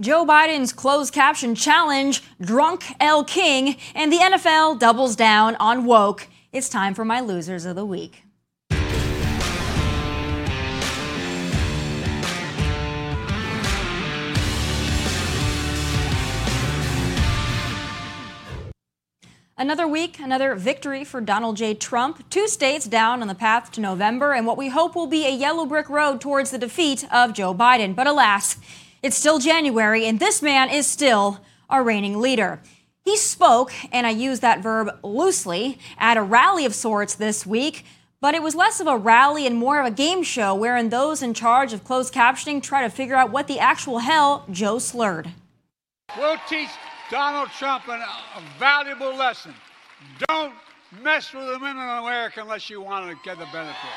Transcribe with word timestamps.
Joe 0.00 0.24
Biden's 0.24 0.72
closed 0.72 1.12
caption 1.12 1.54
challenge, 1.54 2.22
Drunk 2.40 2.82
Elle 2.98 3.24
King, 3.24 3.76
and 3.94 4.10
the 4.10 4.16
NFL 4.16 4.78
doubles 4.78 5.14
down 5.14 5.54
on 5.56 5.84
woke. 5.84 6.28
It's 6.50 6.70
time 6.70 6.94
for 6.94 7.04
my 7.04 7.20
losers 7.20 7.66
of 7.66 7.76
the 7.76 7.84
week. 7.84 8.24
Another 19.58 19.86
week, 19.86 20.18
another 20.18 20.56
victory 20.56 21.04
for 21.04 21.20
Donald 21.20 21.56
J. 21.56 21.74
Trump. 21.74 22.28
Two 22.30 22.48
states 22.48 22.86
down 22.86 23.22
on 23.22 23.28
the 23.28 23.34
path 23.34 23.70
to 23.72 23.80
November, 23.80 24.32
and 24.32 24.46
what 24.46 24.56
we 24.56 24.70
hope 24.70 24.96
will 24.96 25.06
be 25.06 25.26
a 25.26 25.30
yellow 25.30 25.66
brick 25.66 25.88
road 25.88 26.20
towards 26.20 26.50
the 26.50 26.58
defeat 26.58 27.06
of 27.12 27.32
Joe 27.34 27.54
Biden. 27.54 27.94
But 27.94 28.08
alas, 28.08 28.56
it's 29.02 29.16
still 29.16 29.38
January, 29.38 30.06
and 30.06 30.20
this 30.20 30.42
man 30.42 30.70
is 30.70 30.86
still 30.86 31.40
our 31.68 31.82
reigning 31.82 32.20
leader. 32.20 32.60
He 33.04 33.16
spoke, 33.16 33.72
and 33.92 34.06
I 34.06 34.10
use 34.10 34.40
that 34.40 34.62
verb 34.62 34.98
loosely, 35.02 35.78
at 35.98 36.16
a 36.16 36.22
rally 36.22 36.64
of 36.64 36.74
sorts 36.74 37.14
this 37.14 37.44
week, 37.44 37.84
but 38.20 38.36
it 38.36 38.42
was 38.42 38.54
less 38.54 38.78
of 38.78 38.86
a 38.86 38.96
rally 38.96 39.44
and 39.44 39.56
more 39.56 39.80
of 39.80 39.86
a 39.86 39.90
game 39.90 40.22
show 40.22 40.54
wherein 40.54 40.90
those 40.90 41.20
in 41.20 41.34
charge 41.34 41.72
of 41.72 41.82
closed 41.82 42.14
captioning 42.14 42.62
try 42.62 42.82
to 42.82 42.88
figure 42.88 43.16
out 43.16 43.32
what 43.32 43.48
the 43.48 43.58
actual 43.58 43.98
hell 43.98 44.46
Joe 44.52 44.78
slurred. 44.78 45.32
We'll 46.16 46.38
teach 46.48 46.68
Donald 47.10 47.48
Trump 47.50 47.88
an, 47.88 48.00
a 48.00 48.42
valuable 48.60 49.16
lesson. 49.16 49.52
Don't 50.28 50.54
mess 51.02 51.32
with 51.32 51.46
the 51.46 51.58
women 51.58 51.76
in 51.76 51.88
America 51.88 52.40
unless 52.40 52.70
you 52.70 52.80
want 52.80 53.10
to 53.10 53.16
get 53.24 53.38
the 53.38 53.46
benefit. 53.46 53.90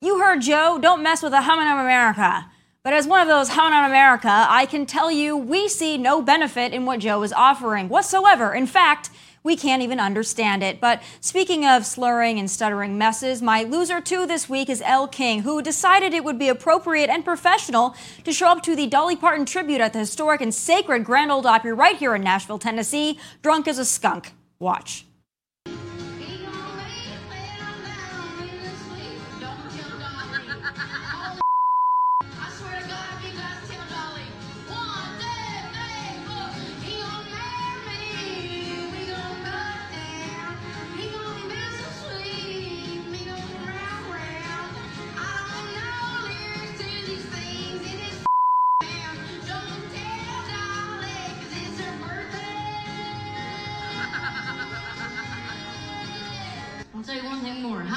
You 0.00 0.20
heard 0.20 0.42
Joe, 0.42 0.78
don't 0.80 1.02
mess 1.02 1.22
with 1.22 1.32
the 1.32 1.40
women 1.40 1.66
of 1.66 1.78
America. 1.78 2.46
But 2.86 2.94
as 2.94 3.08
one 3.08 3.20
of 3.20 3.26
those 3.26 3.48
How 3.48 3.64
on 3.64 3.90
America, 3.90 4.46
I 4.48 4.64
can 4.64 4.86
tell 4.86 5.10
you 5.10 5.36
we 5.36 5.68
see 5.68 5.98
no 5.98 6.22
benefit 6.22 6.72
in 6.72 6.86
what 6.86 7.00
Joe 7.00 7.20
is 7.24 7.32
offering 7.32 7.88
whatsoever. 7.88 8.54
In 8.54 8.68
fact, 8.68 9.10
we 9.42 9.56
can't 9.56 9.82
even 9.82 9.98
understand 9.98 10.62
it. 10.62 10.80
But 10.80 11.02
speaking 11.20 11.66
of 11.66 11.84
slurring 11.84 12.38
and 12.38 12.48
stuttering 12.48 12.96
messes, 12.96 13.42
my 13.42 13.64
loser 13.64 14.00
two 14.00 14.24
this 14.24 14.48
week 14.48 14.70
is 14.70 14.80
Elle 14.82 15.08
King, 15.08 15.42
who 15.42 15.62
decided 15.62 16.14
it 16.14 16.22
would 16.22 16.38
be 16.38 16.48
appropriate 16.48 17.10
and 17.10 17.24
professional 17.24 17.96
to 18.22 18.32
show 18.32 18.46
up 18.46 18.62
to 18.62 18.76
the 18.76 18.86
Dolly 18.86 19.16
Parton 19.16 19.46
tribute 19.46 19.80
at 19.80 19.92
the 19.92 19.98
historic 19.98 20.40
and 20.40 20.54
sacred 20.54 21.04
Grand 21.04 21.32
Ole 21.32 21.44
Opry 21.44 21.72
right 21.72 21.96
here 21.96 22.14
in 22.14 22.22
Nashville, 22.22 22.60
Tennessee, 22.60 23.18
drunk 23.42 23.66
as 23.66 23.80
a 23.80 23.84
skunk. 23.84 24.32
Watch. 24.60 25.04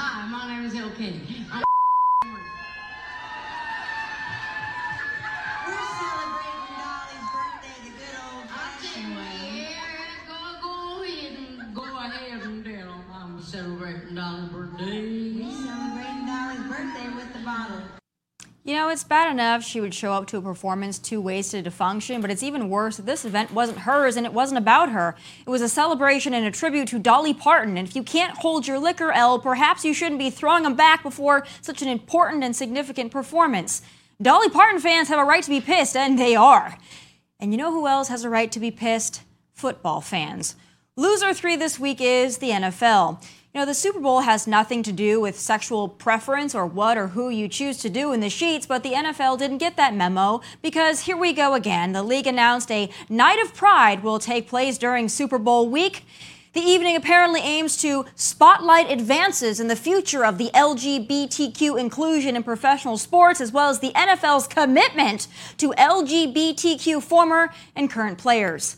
Hi, 0.02 0.25
my 0.30 0.47
name 0.47 0.66
is 0.66 0.73
King. 0.95 1.19
I'm 1.52 1.69
it's 18.89 19.03
bad 19.03 19.31
enough 19.31 19.63
she 19.63 19.79
would 19.81 19.94
show 19.94 20.13
up 20.13 20.27
to 20.27 20.38
a 20.38 20.41
performance 20.41 21.00
too 21.00 21.22
wasted 21.22 21.66
to 21.66 21.72
function, 21.72 22.22
but 22.22 22.29
it's 22.29 22.44
even 22.44 22.69
worse 22.69 22.97
that 22.97 23.05
this 23.05 23.25
event 23.25 23.51
wasn't 23.51 23.79
hers 23.79 24.17
and 24.17 24.25
it 24.25 24.33
wasn't 24.33 24.57
about 24.57 24.89
her. 24.89 25.16
It 25.45 25.50
was 25.50 25.61
a 25.61 25.69
celebration 25.69 26.33
and 26.33 26.45
a 26.45 26.51
tribute 26.51 26.88
to 26.89 27.00
Dolly 27.00 27.33
Parton, 27.33 27.77
and 27.77 27.88
if 27.88 27.95
you 27.95 28.03
can't 28.03 28.38
hold 28.38 28.67
your 28.67 28.79
liquor, 28.79 29.11
Elle, 29.11 29.39
perhaps 29.39 29.85
you 29.85 29.94
shouldn't 29.94 30.19
be 30.19 30.29
throwing 30.29 30.63
them 30.63 30.75
back 30.75 31.03
before 31.03 31.45
such 31.61 31.81
an 31.81 31.88
important 31.88 32.44
and 32.44 32.55
significant 32.55 33.11
performance. 33.11 33.81
Dolly 34.22 34.50
Parton 34.50 34.81
fans 34.81 35.07
have 35.07 35.19
a 35.19 35.23
right 35.23 35.44
to 35.44 35.50
be 35.50 35.61
pissed, 35.61 35.95
and 35.95 36.19
they 36.19 36.35
are. 36.35 36.77
And 37.39 37.51
you 37.53 37.57
know 37.57 37.71
who 37.71 37.88
else 37.88 38.09
has 38.09 38.23
a 38.23 38.29
right 38.29 38.51
to 38.51 38.59
be 38.59 38.71
pissed? 38.71 39.21
Football 39.53 40.01
fans. 40.01 40.56
Loser 40.97 41.33
three 41.33 41.56
this 41.56 41.79
week 41.79 42.01
is 42.01 42.39
the 42.39 42.50
NFL. 42.50 43.23
You 43.52 43.62
know, 43.62 43.66
the 43.66 43.74
Super 43.74 44.00
Bowl 44.00 44.20
has 44.20 44.46
nothing 44.46 44.84
to 44.84 44.92
do 44.92 45.20
with 45.20 45.40
sexual 45.40 45.88
preference 45.88 46.54
or 46.54 46.68
what 46.68 47.00
or 47.00 47.08
who 47.08 47.30
you 47.30 47.48
choose 47.48 47.78
to 47.78 47.90
do 47.90 48.12
in 48.14 48.20
the 48.20 48.30
sheets, 48.30 48.68
but 48.68 48.84
the 48.84 48.92
NFL 48.92 49.40
didn't 49.40 49.58
get 49.58 49.76
that 49.76 49.96
memo 49.96 50.42
because 50.62 51.02
here 51.02 51.18
we 51.18 51.34
go 51.34 51.56
again. 51.56 51.92
The 51.92 52.04
league 52.04 52.28
announced 52.28 52.70
a 52.70 52.92
night 53.10 53.42
of 53.42 53.56
pride 53.56 54.04
will 54.04 54.20
take 54.20 54.48
place 54.48 54.78
during 54.78 55.10
Super 55.10 55.40
Bowl 55.40 55.68
week. 55.68 56.06
The 56.54 56.62
evening 56.62 56.96
apparently 56.96 57.42
aims 57.42 57.76
to 57.78 58.06
spotlight 58.14 58.92
advances 58.92 59.60
in 59.60 59.68
the 59.68 59.76
future 59.76 60.24
of 60.24 60.38
the 60.38 60.52
LGBTQ 60.54 61.80
inclusion 61.80 62.36
in 62.36 62.44
professional 62.44 63.00
sports, 63.00 63.42
as 63.42 63.52
well 63.52 63.72
as 63.72 63.80
the 63.80 63.94
NFL's 63.94 64.48
commitment 64.48 65.28
to 65.58 65.72
LGBTQ 65.72 67.02
former 67.02 67.52
and 67.76 67.90
current 67.90 68.20
players. 68.20 68.78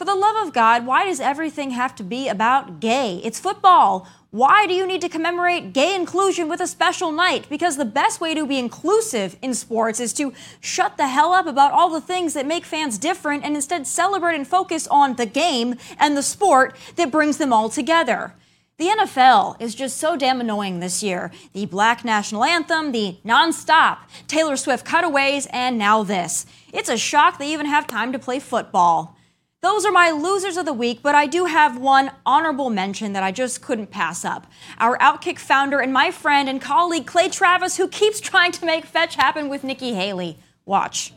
For 0.00 0.06
the 0.06 0.14
love 0.14 0.46
of 0.46 0.54
God, 0.54 0.86
why 0.86 1.04
does 1.04 1.20
everything 1.20 1.72
have 1.72 1.94
to 1.96 2.02
be 2.02 2.26
about 2.26 2.80
gay? 2.80 3.20
It's 3.22 3.38
football. 3.38 4.08
Why 4.30 4.66
do 4.66 4.72
you 4.72 4.86
need 4.86 5.02
to 5.02 5.10
commemorate 5.10 5.74
gay 5.74 5.94
inclusion 5.94 6.48
with 6.48 6.62
a 6.62 6.66
special 6.66 7.12
night? 7.12 7.50
Because 7.50 7.76
the 7.76 7.84
best 7.84 8.18
way 8.18 8.32
to 8.32 8.46
be 8.46 8.56
inclusive 8.56 9.36
in 9.42 9.52
sports 9.52 10.00
is 10.00 10.14
to 10.14 10.32
shut 10.58 10.96
the 10.96 11.08
hell 11.08 11.34
up 11.34 11.46
about 11.46 11.72
all 11.72 11.90
the 11.90 12.00
things 12.00 12.32
that 12.32 12.46
make 12.46 12.64
fans 12.64 12.96
different 12.96 13.44
and 13.44 13.54
instead 13.54 13.86
celebrate 13.86 14.36
and 14.36 14.48
focus 14.48 14.86
on 14.86 15.16
the 15.16 15.26
game 15.26 15.74
and 15.98 16.16
the 16.16 16.22
sport 16.22 16.74
that 16.96 17.10
brings 17.10 17.36
them 17.36 17.52
all 17.52 17.68
together. 17.68 18.32
The 18.78 18.86
NFL 18.86 19.60
is 19.60 19.74
just 19.74 19.98
so 19.98 20.16
damn 20.16 20.40
annoying 20.40 20.80
this 20.80 21.02
year. 21.02 21.30
The 21.52 21.66
black 21.66 22.06
national 22.06 22.44
anthem, 22.44 22.92
the 22.92 23.18
nonstop 23.22 23.98
Taylor 24.28 24.56
Swift 24.56 24.86
cutaways, 24.86 25.46
and 25.50 25.76
now 25.76 26.04
this. 26.04 26.46
It's 26.72 26.88
a 26.88 26.96
shock 26.96 27.36
they 27.36 27.52
even 27.52 27.66
have 27.66 27.86
time 27.86 28.12
to 28.12 28.18
play 28.18 28.38
football. 28.38 29.18
Those 29.62 29.84
are 29.84 29.92
my 29.92 30.10
losers 30.10 30.56
of 30.56 30.64
the 30.64 30.72
week, 30.72 31.00
but 31.02 31.14
I 31.14 31.26
do 31.26 31.44
have 31.44 31.76
one 31.76 32.10
honorable 32.24 32.70
mention 32.70 33.12
that 33.12 33.22
I 33.22 33.30
just 33.30 33.60
couldn't 33.60 33.90
pass 33.90 34.24
up. 34.24 34.46
Our 34.78 34.96
Outkick 34.98 35.38
founder 35.38 35.80
and 35.80 35.92
my 35.92 36.10
friend 36.10 36.48
and 36.48 36.62
colleague 36.62 37.06
Clay 37.06 37.28
Travis, 37.28 37.76
who 37.76 37.86
keeps 37.88 38.20
trying 38.20 38.52
to 38.52 38.64
make 38.64 38.86
fetch 38.86 39.16
happen 39.16 39.50
with 39.50 39.62
Nikki 39.62 39.92
Haley. 39.92 40.38
Watch. 40.64 41.12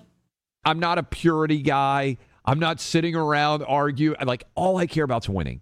I'm 0.66 0.80
not 0.80 0.98
a 0.98 1.04
purity 1.04 1.62
guy. 1.62 2.18
I'm 2.44 2.59
not 2.59 2.81
sitting 2.81 3.16
around 3.16 3.64
argue. 3.64 4.16
Like 4.22 4.44
all 4.56 4.78
I 4.78 4.88
care 4.88 5.06
about 5.06 5.24
is 5.24 5.30
winning. 5.30 5.62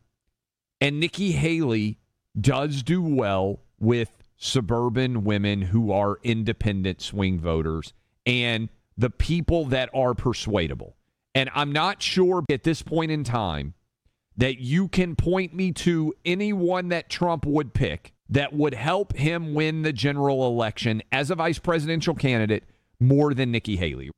And 0.80 1.00
Nikki 1.00 1.34
Haley 1.34 2.00
does 2.40 2.81
do 2.81 3.03
well 3.03 3.59
with 3.80 4.12
suburban 4.38 5.24
women 5.24 5.62
who 5.62 5.92
are 5.92 6.18
independent 6.24 7.00
swing 7.00 7.40
voters 7.40 7.94
and 8.25 8.69
the 8.98 9.12
people 9.12 9.66
that 9.66 9.90
are 9.94 10.16
persuadable. 10.16 10.96
And 11.34 11.50
I'm 11.53 11.72
not 11.72 12.02
sure 12.02 12.44
at 12.50 12.64
this 12.64 12.81
point 12.81 13.12
in 13.12 13.24
time 13.24 13.74
that 14.38 14.59
you 14.59 14.88
can 14.88 15.16
point 15.16 15.53
me 15.53 15.72
to 15.72 16.14
anyone 16.25 16.90
that 16.90 17.09
Trump 17.09 17.46
would 17.46 17.74
pick 17.74 18.14
that 18.30 18.53
would 18.53 18.74
help 18.74 19.16
him 19.16 19.53
win 19.53 19.81
the 19.81 19.94
general 19.94 20.47
election 20.47 21.03
as 21.12 21.30
a 21.30 21.36
vice 21.36 21.59
presidential 21.59 22.16
candidate 22.16 22.64
more 23.00 23.34
than 23.34 23.52
Nikki 23.52 23.75
Haley. 23.75 24.09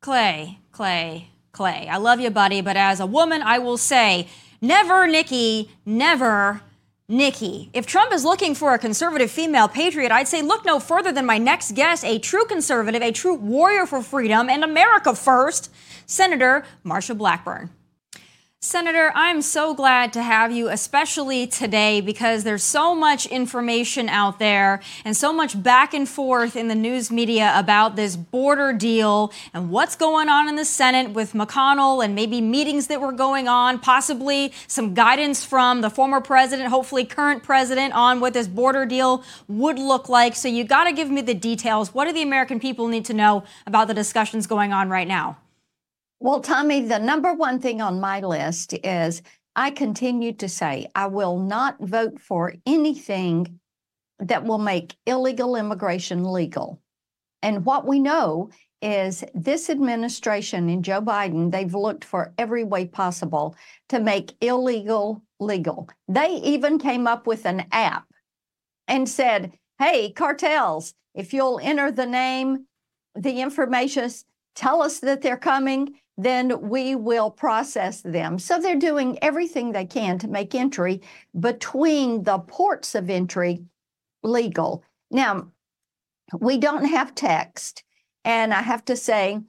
Clay, 0.00 0.58
Clay, 0.70 1.30
Clay. 1.52 1.88
I 1.90 1.96
love 1.96 2.20
you, 2.20 2.30
buddy, 2.30 2.60
but 2.60 2.76
as 2.76 3.00
a 3.00 3.06
woman, 3.06 3.42
I 3.42 3.58
will 3.58 3.78
say 3.78 4.28
never 4.60 5.06
Nikki, 5.06 5.70
never 5.84 6.60
Nikki. 7.08 7.68
If 7.74 7.84
Trump 7.84 8.14
is 8.14 8.24
looking 8.24 8.54
for 8.54 8.72
a 8.72 8.78
conservative 8.78 9.30
female 9.30 9.68
patriot, 9.68 10.10
I'd 10.10 10.26
say 10.26 10.40
look 10.40 10.64
no 10.64 10.80
further 10.80 11.12
than 11.12 11.26
my 11.26 11.36
next 11.36 11.72
guest, 11.74 12.02
a 12.02 12.18
true 12.18 12.46
conservative, 12.46 13.02
a 13.02 13.12
true 13.12 13.34
warrior 13.34 13.84
for 13.84 14.02
freedom 14.02 14.48
and 14.48 14.64
America 14.64 15.14
first. 15.14 15.70
Senator 16.06 16.64
Marsha 16.84 17.16
Blackburn. 17.16 17.68
Senator, 18.64 19.12
I'm 19.14 19.42
so 19.42 19.74
glad 19.74 20.14
to 20.14 20.22
have 20.22 20.50
you, 20.50 20.70
especially 20.70 21.46
today, 21.46 22.00
because 22.00 22.44
there's 22.44 22.64
so 22.64 22.94
much 22.94 23.26
information 23.26 24.08
out 24.08 24.38
there 24.38 24.80
and 25.04 25.14
so 25.14 25.34
much 25.34 25.62
back 25.62 25.92
and 25.92 26.08
forth 26.08 26.56
in 26.56 26.68
the 26.68 26.74
news 26.74 27.10
media 27.10 27.52
about 27.56 27.94
this 27.94 28.16
border 28.16 28.72
deal 28.72 29.34
and 29.52 29.68
what's 29.68 29.96
going 29.96 30.30
on 30.30 30.48
in 30.48 30.56
the 30.56 30.64
Senate 30.64 31.10
with 31.10 31.34
McConnell 31.34 32.02
and 32.02 32.14
maybe 32.14 32.40
meetings 32.40 32.86
that 32.86 33.02
were 33.02 33.12
going 33.12 33.48
on, 33.48 33.80
possibly 33.80 34.50
some 34.66 34.94
guidance 34.94 35.44
from 35.44 35.82
the 35.82 35.90
former 35.90 36.22
president, 36.22 36.70
hopefully 36.70 37.04
current 37.04 37.42
president, 37.42 37.92
on 37.92 38.18
what 38.18 38.32
this 38.32 38.48
border 38.48 38.86
deal 38.86 39.22
would 39.46 39.78
look 39.78 40.08
like. 40.08 40.34
So 40.34 40.48
you 40.48 40.64
got 40.64 40.84
to 40.84 40.92
give 40.94 41.10
me 41.10 41.20
the 41.20 41.34
details. 41.34 41.92
What 41.92 42.06
do 42.06 42.14
the 42.14 42.22
American 42.22 42.58
people 42.58 42.88
need 42.88 43.04
to 43.04 43.12
know 43.12 43.44
about 43.66 43.88
the 43.88 43.94
discussions 43.94 44.46
going 44.46 44.72
on 44.72 44.88
right 44.88 45.06
now? 45.06 45.36
Well, 46.20 46.40
Tomi, 46.40 46.82
the 46.82 46.98
number 46.98 47.34
one 47.34 47.58
thing 47.58 47.82
on 47.82 48.00
my 48.00 48.20
list 48.20 48.72
is 48.84 49.22
I 49.56 49.70
continue 49.70 50.32
to 50.34 50.48
say 50.48 50.88
I 50.94 51.06
will 51.06 51.38
not 51.38 51.76
vote 51.80 52.20
for 52.20 52.54
anything 52.66 53.60
that 54.18 54.44
will 54.44 54.58
make 54.58 54.96
illegal 55.06 55.56
immigration 55.56 56.24
legal. 56.24 56.80
And 57.42 57.64
what 57.64 57.86
we 57.86 57.98
know 57.98 58.50
is 58.80 59.24
this 59.34 59.70
administration 59.70 60.68
and 60.68 60.84
Joe 60.84 61.00
Biden, 61.00 61.50
they've 61.50 61.74
looked 61.74 62.04
for 62.04 62.32
every 62.38 62.64
way 62.64 62.86
possible 62.86 63.56
to 63.88 64.00
make 64.00 64.34
illegal 64.40 65.22
legal. 65.40 65.88
They 66.08 66.36
even 66.44 66.78
came 66.78 67.06
up 67.06 67.26
with 67.26 67.44
an 67.44 67.66
app 67.72 68.04
and 68.88 69.08
said, 69.08 69.52
hey, 69.78 70.12
cartels, 70.12 70.94
if 71.14 71.32
you'll 71.32 71.60
enter 71.62 71.90
the 71.90 72.06
name, 72.06 72.66
the 73.14 73.40
information, 73.40 74.10
tell 74.54 74.82
us 74.82 75.00
that 75.00 75.22
they're 75.22 75.36
coming 75.36 75.94
then 76.16 76.68
we 76.68 76.94
will 76.94 77.30
process 77.30 78.00
them. 78.02 78.38
So 78.38 78.60
they're 78.60 78.76
doing 78.76 79.18
everything 79.20 79.72
they 79.72 79.84
can 79.84 80.18
to 80.20 80.28
make 80.28 80.54
entry 80.54 81.00
between 81.38 82.22
the 82.22 82.38
ports 82.38 82.94
of 82.94 83.10
entry 83.10 83.64
legal. 84.22 84.84
Now, 85.10 85.48
we 86.38 86.58
don't 86.58 86.84
have 86.84 87.14
text, 87.14 87.82
and 88.24 88.54
I 88.54 88.62
have 88.62 88.84
to 88.86 88.96
say 88.96 89.40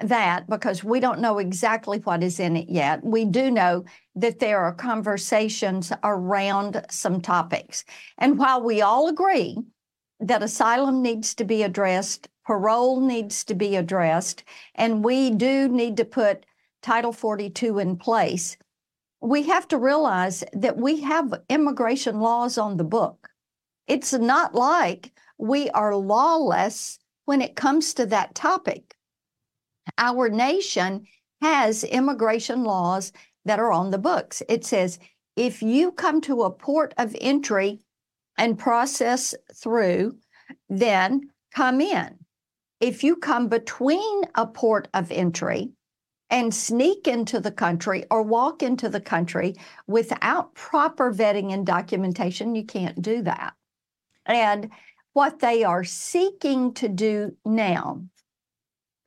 that 0.00 0.48
because 0.48 0.84
we 0.84 1.00
don't 1.00 1.20
know 1.20 1.38
exactly 1.38 1.98
what 1.98 2.22
is 2.22 2.38
in 2.38 2.56
it 2.56 2.68
yet. 2.68 3.04
We 3.04 3.24
do 3.24 3.50
know 3.50 3.84
that 4.14 4.38
there 4.38 4.60
are 4.60 4.72
conversations 4.72 5.92
around 6.04 6.84
some 6.90 7.20
topics. 7.20 7.84
And 8.18 8.38
while 8.38 8.62
we 8.62 8.80
all 8.80 9.08
agree 9.08 9.56
that 10.20 10.42
asylum 10.42 11.02
needs 11.02 11.34
to 11.36 11.44
be 11.44 11.62
addressed 11.62 12.28
parole 12.48 12.98
needs 13.02 13.44
to 13.44 13.54
be 13.54 13.76
addressed, 13.76 14.42
and 14.74 15.04
we 15.04 15.28
do 15.28 15.68
need 15.68 15.98
to 15.98 16.04
put 16.06 16.46
Title 16.80 17.12
42 17.12 17.78
in 17.78 17.94
place. 17.98 18.56
We 19.20 19.42
have 19.48 19.68
to 19.68 19.76
realize 19.76 20.42
that 20.54 20.78
we 20.78 21.02
have 21.02 21.42
immigration 21.50 22.20
laws 22.20 22.56
on 22.56 22.78
the 22.78 22.84
book. 22.84 23.28
It's 23.86 24.14
not 24.14 24.54
like 24.54 25.12
we 25.36 25.68
are 25.70 25.94
lawless 25.94 26.98
when 27.26 27.42
it 27.42 27.54
comes 27.54 27.92
to 27.92 28.06
that 28.06 28.34
topic. 28.34 28.96
Our 29.98 30.30
nation 30.30 31.04
has 31.42 31.84
immigration 31.84 32.64
laws 32.64 33.12
that 33.44 33.60
are 33.60 33.72
on 33.72 33.90
the 33.90 33.98
books. 33.98 34.42
It 34.48 34.64
says 34.64 34.98
if 35.36 35.60
you 35.60 35.92
come 35.92 36.22
to 36.22 36.44
a 36.44 36.50
port 36.50 36.94
of 36.96 37.14
entry 37.20 37.80
and 38.38 38.58
process 38.58 39.34
through, 39.54 40.16
then 40.70 41.28
come 41.54 41.82
in 41.82 42.18
if 42.80 43.02
you 43.02 43.16
come 43.16 43.48
between 43.48 44.22
a 44.34 44.46
port 44.46 44.88
of 44.94 45.10
entry 45.10 45.70
and 46.30 46.54
sneak 46.54 47.08
into 47.08 47.40
the 47.40 47.50
country 47.50 48.04
or 48.10 48.22
walk 48.22 48.62
into 48.62 48.88
the 48.88 49.00
country 49.00 49.54
without 49.86 50.54
proper 50.54 51.12
vetting 51.12 51.52
and 51.52 51.66
documentation, 51.66 52.54
you 52.54 52.64
can't 52.64 53.00
do 53.00 53.22
that. 53.22 53.54
And 54.26 54.70
what 55.14 55.40
they 55.40 55.64
are 55.64 55.84
seeking 55.84 56.74
to 56.74 56.88
do 56.88 57.34
now 57.44 58.02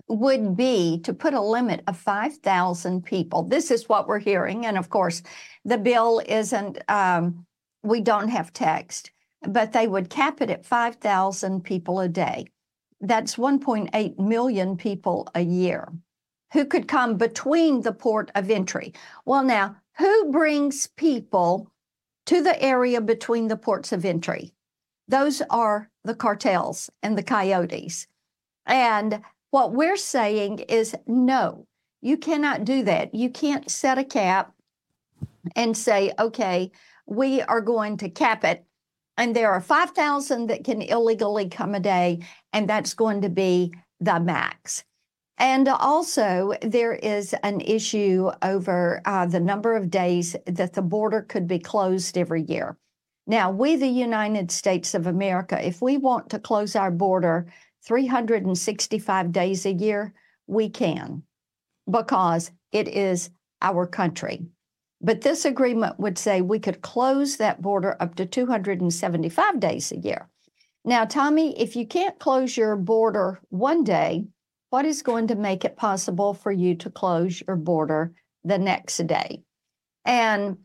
would 0.07 0.57
be 0.57 0.99
to 1.03 1.13
put 1.13 1.33
a 1.33 1.41
limit 1.41 1.83
of 1.87 1.95
5,000 1.95 3.05
people. 3.05 3.43
This 3.43 3.71
is 3.71 3.87
what 3.87 4.07
we're 4.07 4.19
hearing. 4.19 4.65
And 4.65 4.77
of 4.77 4.89
course, 4.89 5.21
the 5.63 5.77
bill 5.77 6.21
isn't, 6.25 6.79
um, 6.89 7.45
we 7.83 8.01
don't 8.01 8.27
have 8.27 8.51
text, 8.51 9.11
but 9.43 9.71
they 9.71 9.87
would 9.87 10.09
cap 10.09 10.41
it 10.41 10.49
at 10.49 10.65
5,000 10.65 11.63
people 11.63 12.01
a 12.01 12.09
day 12.09 12.47
that's 13.01 13.35
1.8 13.35 14.19
million 14.19 14.77
people 14.77 15.27
a 15.35 15.41
year 15.41 15.91
who 16.53 16.65
could 16.65 16.87
come 16.87 17.17
between 17.17 17.81
the 17.81 17.93
port 17.93 18.31
of 18.35 18.49
entry. 18.49 18.93
Well, 19.25 19.43
now, 19.43 19.77
who 19.97 20.31
brings 20.31 20.87
people 20.87 21.71
to 22.25 22.41
the 22.41 22.61
area 22.61 23.01
between 23.01 23.47
the 23.47 23.57
ports 23.57 23.91
of 23.91 24.05
entry? 24.05 24.53
Those 25.07 25.41
are 25.49 25.89
the 26.03 26.15
cartels 26.15 26.89
and 27.01 27.17
the 27.17 27.23
coyotes. 27.23 28.07
And 28.65 29.21
what 29.49 29.73
we're 29.73 29.97
saying 29.97 30.59
is 30.59 30.95
no, 31.07 31.67
you 32.01 32.17
cannot 32.17 32.65
do 32.65 32.83
that. 32.83 33.13
You 33.13 33.29
can't 33.29 33.69
set 33.69 33.97
a 33.97 34.03
cap 34.03 34.53
and 35.55 35.75
say, 35.75 36.13
okay, 36.19 36.71
we 37.05 37.41
are 37.41 37.61
going 37.61 37.97
to 37.97 38.09
cap 38.09 38.43
it 38.43 38.65
and 39.21 39.35
there 39.35 39.51
are 39.51 39.61
5,000 39.61 40.47
that 40.47 40.63
can 40.63 40.81
illegally 40.81 41.47
come 41.47 41.75
a 41.75 41.79
day, 41.79 42.25
and 42.53 42.67
that's 42.67 42.95
going 42.95 43.21
to 43.21 43.29
be 43.29 43.71
the 43.99 44.19
max. 44.19 44.83
And 45.37 45.67
also, 45.67 46.53
there 46.63 46.93
is 46.93 47.35
an 47.43 47.61
issue 47.61 48.31
over 48.41 48.99
uh, 49.05 49.27
the 49.27 49.39
number 49.39 49.75
of 49.75 49.91
days 49.91 50.35
that 50.47 50.73
the 50.73 50.81
border 50.81 51.21
could 51.21 51.47
be 51.47 51.59
closed 51.59 52.17
every 52.17 52.41
year. 52.41 52.77
Now, 53.27 53.51
we, 53.51 53.75
the 53.75 53.87
United 53.87 54.49
States 54.49 54.95
of 54.95 55.05
America, 55.05 55.63
if 55.63 55.83
we 55.83 55.97
want 55.97 56.31
to 56.31 56.39
close 56.39 56.75
our 56.75 56.89
border 56.89 57.45
365 57.85 59.31
days 59.31 59.67
a 59.67 59.71
year, 59.71 60.15
we 60.47 60.67
can 60.67 61.21
because 61.87 62.49
it 62.71 62.87
is 62.87 63.29
our 63.61 63.85
country. 63.85 64.47
But 65.01 65.21
this 65.21 65.45
agreement 65.45 65.99
would 65.99 66.17
say 66.17 66.41
we 66.41 66.59
could 66.59 66.81
close 66.81 67.37
that 67.37 67.61
border 67.61 67.97
up 67.99 68.15
to 68.15 68.25
275 68.25 69.59
days 69.59 69.91
a 69.91 69.97
year. 69.97 70.29
Now, 70.85 71.05
Tomi, 71.05 71.59
if 71.59 71.75
you 71.75 71.87
can't 71.87 72.19
close 72.19 72.55
your 72.55 72.75
border 72.75 73.39
one 73.49 73.83
day, 73.83 74.25
what 74.69 74.85
is 74.85 75.01
going 75.01 75.27
to 75.27 75.35
make 75.35 75.65
it 75.65 75.75
possible 75.75 76.33
for 76.33 76.51
you 76.51 76.75
to 76.75 76.89
close 76.89 77.41
your 77.45 77.55
border 77.55 78.13
the 78.43 78.57
next 78.57 78.97
day? 79.07 79.41
And 80.05 80.57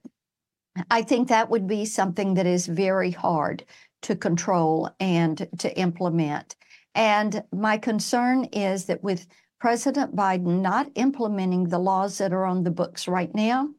I 0.90 1.02
think 1.02 1.28
that 1.28 1.50
would 1.50 1.66
be 1.66 1.84
something 1.84 2.34
that 2.34 2.46
is 2.46 2.66
very 2.66 3.10
hard 3.10 3.64
to 4.02 4.14
control 4.14 4.90
and 5.00 5.48
to 5.58 5.78
implement. 5.78 6.56
And 6.94 7.42
my 7.52 7.78
concern 7.78 8.44
is 8.44 8.86
that 8.86 9.02
with 9.02 9.26
President 9.58 10.14
Biden 10.14 10.60
not 10.60 10.88
implementing 10.94 11.64
the 11.64 11.78
laws 11.78 12.18
that 12.18 12.32
are 12.32 12.44
on 12.44 12.62
the 12.62 12.70
books 12.70 13.08
right 13.08 13.34
now, 13.34 13.70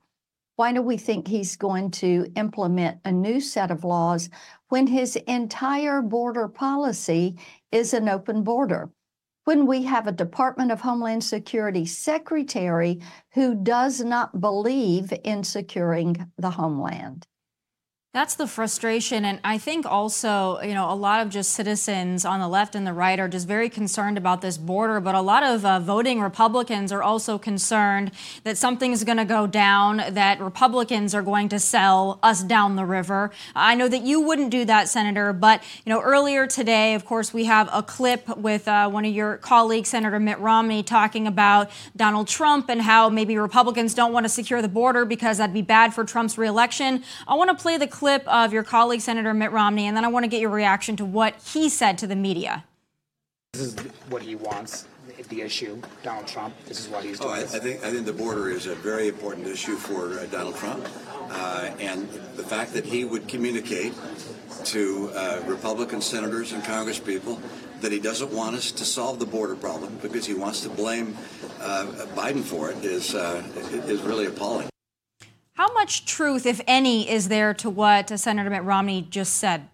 why 0.58 0.74
do 0.74 0.82
we 0.82 0.98
think 0.98 1.28
he's 1.28 1.56
going 1.56 1.92
to 1.92 2.26
implement 2.36 3.00
a 3.06 3.12
new 3.12 3.40
set 3.40 3.70
of 3.70 3.84
laws 3.84 4.28
when 4.70 4.88
his 4.88 5.16
entire 5.16 6.02
border 6.02 6.48
policy 6.48 7.38
is 7.72 7.94
an 7.94 8.10
open 8.10 8.44
border? 8.44 8.90
When 9.44 9.68
we 9.68 9.84
have 9.84 10.08
a 10.08 10.12
Department 10.12 10.72
of 10.72 10.82
Homeland 10.82 11.24
Security 11.24 11.86
secretary 11.86 13.00
who 13.34 13.54
does 13.54 14.04
not 14.04 14.42
believe 14.42 15.14
in 15.24 15.44
securing 15.44 16.32
the 16.38 16.50
homeland. 16.50 17.28
That's 18.14 18.36
the 18.36 18.48
frustration. 18.48 19.26
And 19.26 19.40
I 19.44 19.60
think 19.60 19.86
also, 19.86 20.60
you 20.62 20.74
know, 20.74 20.90
a 20.92 20.96
lot 20.96 21.22
of 21.22 21.30
just 21.30 21.52
citizens 21.52 22.26
on 22.26 22.40
the 22.40 22.48
left 22.48 22.74
and 22.74 22.88
the 22.88 22.94
right 22.94 23.20
are 23.20 23.28
just 23.28 23.48
very 23.48 23.70
concerned 23.70 24.18
about 24.18 24.42
this 24.42 24.58
border. 24.58 25.00
But 25.00 25.14
a 25.14 25.22
lot 25.22 25.44
of 25.44 25.64
uh, 25.64 25.80
voting 25.82 26.20
Republicans 26.22 26.92
are 26.92 27.04
also 27.04 27.38
concerned 27.38 28.12
that 28.44 28.58
something's 28.58 29.04
going 29.04 29.18
to 29.18 29.26
go 29.26 29.46
down, 29.46 29.98
that 29.98 30.40
Republicans 30.40 31.14
are 31.14 31.22
going 31.22 31.50
to 31.50 31.60
sell 31.60 32.18
us 32.24 32.42
down 32.42 32.76
the 32.76 32.86
river. 32.86 33.30
I 33.54 33.76
know 33.76 33.88
that 33.88 34.02
you 34.02 34.22
wouldn't 34.22 34.50
do 34.50 34.66
that, 34.66 34.88
Senator. 34.88 35.32
But, 35.34 35.62
you 35.86 35.92
know, 35.92 36.02
earlier 36.02 36.48
today, 36.48 36.96
of 36.96 37.06
course, 37.06 37.34
we 37.34 37.44
have 37.44 37.70
a 37.72 37.84
clip 37.84 38.36
with 38.38 38.68
uh, 38.68 38.90
one 38.90 39.06
of 39.06 39.14
your 39.14 39.38
colleagues, 39.38 39.90
Senator 39.90 40.20
Mitt 40.20 40.40
Romney, 40.40 40.82
talking 40.82 41.28
about 41.28 41.70
Donald 41.96 42.30
Trump 42.30 42.70
and 42.70 42.82
how 42.82 43.10
maybe 43.10 43.38
Republicans 43.38 43.94
don't 43.94 44.14
want 44.14 44.24
to 44.24 44.30
secure 44.30 44.62
the 44.62 44.70
border 44.70 45.06
because 45.06 45.38
that'd 45.38 45.54
be 45.54 45.62
bad 45.62 45.94
for 45.94 46.04
Trump's 46.06 46.38
reelection. 46.38 47.04
I 47.28 47.36
want 47.36 47.56
to 47.56 47.62
play 47.62 47.78
the 47.78 47.97
clip 47.98 48.18
clip 48.18 48.34
of 48.34 48.54
your 48.54 48.64
colleague, 48.64 49.02
Senator 49.02 49.34
Mitt 49.34 49.52
Romney, 49.52 49.88
and 49.88 49.98
then 49.98 50.06
I 50.06 50.08
want 50.08 50.24
to 50.24 50.28
get 50.28 50.40
your 50.40 50.50
reaction 50.50 50.96
to 50.98 51.06
what 51.06 51.36
he 51.54 51.68
said 51.68 51.98
to 52.00 52.08
the 52.08 52.16
media. 52.16 52.64
This 53.54 53.62
is 53.62 53.76
what 54.10 54.22
he 54.22 54.36
wants. 54.36 54.88
The 55.30 55.42
issue, 55.42 55.82
Donald 56.04 56.28
Trump. 56.28 56.54
This 56.68 56.80
is 56.80 56.88
what 56.88 57.04
he's 57.04 57.20
doing. 57.20 57.32
Oh, 57.32 57.34
I, 57.34 57.40
I, 57.40 57.60
think 57.60 57.84
I 57.84 57.92
think 57.92 58.06
the 58.06 58.14
border 58.14 58.50
is 58.50 58.68
a 58.68 58.76
very 58.76 59.08
important 59.10 59.48
issue 59.48 59.76
for 59.76 60.20
uh, 60.20 60.26
Donald 60.28 60.56
Trump, 60.56 60.88
uh, 61.32 61.72
and 61.80 62.08
the 62.36 62.44
fact 62.44 62.72
that 62.74 62.86
he 62.86 63.04
would 63.04 63.28
communicate 63.28 63.94
to 64.66 65.12
uh, 65.16 65.42
Republican 65.46 66.02
senators 66.02 66.54
and 66.54 66.64
Congresspeople 66.64 67.42
that 67.82 67.92
he 67.92 68.00
doesn't 68.00 68.32
want 68.32 68.56
us 68.56 68.72
to 68.72 68.86
solve 68.86 69.20
the 69.20 69.26
border 69.26 69.56
problem 69.56 69.98
because 70.02 70.26
he 70.26 70.34
wants 70.34 70.62
to 70.62 70.70
blame 70.70 71.18
uh, 71.60 71.88
Biden 72.16 72.44
for 72.44 72.72
it 72.72 72.86
is 72.86 73.16
uh, 73.16 73.44
is 73.88 74.02
really 74.04 74.28
appalling. 74.28 74.70
How 75.58 75.74
much 75.74 76.06
truth, 76.06 76.46
if 76.46 76.62
any, 76.68 77.10
is 77.10 77.30
there 77.30 77.52
to 77.56 77.68
what 77.68 78.20
Senator 78.20 78.48
Mitt 78.48 78.64
Romney 78.64 79.02
just 79.02 79.38
said? 79.38 79.68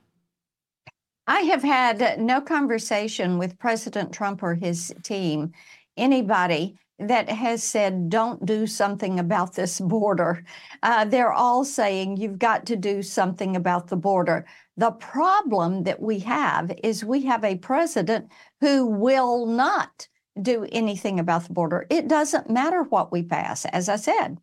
I 1.28 1.42
have 1.42 1.62
had 1.62 2.22
no 2.22 2.40
conversation 2.40 3.38
with 3.38 3.60
President 3.60 4.13
Trump 4.13 4.42
or 4.42 4.56
his 4.56 4.96
team, 5.04 5.52
anybody 5.98 6.78
that 7.00 7.28
has 7.28 7.66
said, 7.66 8.10
don't 8.10 8.46
do 8.46 8.66
something 8.66 9.20
about 9.20 9.56
this 9.56 9.82
border. 9.82 10.46
Uh, 10.84 11.04
they're 11.04 11.34
all 11.34 11.66
saying, 11.66 12.16
you've 12.16 12.40
got 12.40 12.66
to 12.68 12.78
do 12.78 13.02
something 13.02 13.58
about 13.58 13.88
the 13.88 13.98
border. 13.98 14.46
The 14.78 14.92
problem 14.92 15.84
that 15.84 16.02
we 16.02 16.20
have 16.20 16.72
is 16.82 17.04
we 17.04 17.24
have 17.24 17.44
a 17.44 17.58
president 17.58 18.32
who 18.62 18.86
will 18.86 19.48
not 19.48 20.08
do 20.42 20.66
anything 20.72 21.20
about 21.20 21.44
the 21.44 21.54
border. 21.54 21.86
It 21.90 22.08
doesn't 22.08 22.50
matter 22.50 22.84
what 22.84 23.12
we 23.12 23.22
pass. 23.22 23.66
As 23.66 23.90
I 23.90 23.98
said, 23.98 24.38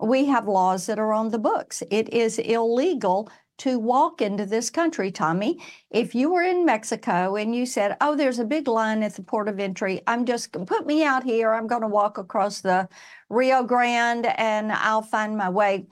we 0.00 0.26
have 0.26 0.46
laws 0.46 0.86
that 0.86 0.98
are 0.98 1.12
on 1.12 1.30
the 1.30 1.38
books. 1.38 1.82
It 1.90 2.12
is 2.12 2.38
illegal 2.38 3.30
to 3.58 3.78
walk 3.78 4.20
into 4.20 4.44
this 4.44 4.68
country, 4.68 5.10
Tomi. 5.10 5.58
If 5.90 6.14
you 6.14 6.30
were 6.30 6.42
in 6.42 6.66
Mexico 6.66 7.36
and 7.36 7.54
you 7.54 7.64
said, 7.64 7.96
Oh, 8.00 8.14
there's 8.14 8.38
a 8.38 8.44
big 8.44 8.68
line 8.68 9.02
at 9.02 9.14
the 9.14 9.22
port 9.22 9.48
of 9.48 9.58
entry, 9.58 10.02
I'm 10.06 10.26
just 10.26 10.52
put 10.52 10.86
me 10.86 11.04
out 11.04 11.24
here. 11.24 11.52
I'm 11.52 11.66
going 11.66 11.82
to 11.82 11.88
walk 11.88 12.18
across 12.18 12.60
the 12.60 12.88
Rio 13.30 13.62
Grande 13.62 14.26
and 14.26 14.70
I'll 14.72 15.02
find 15.02 15.36
my 15.36 15.48
way 15.48 15.86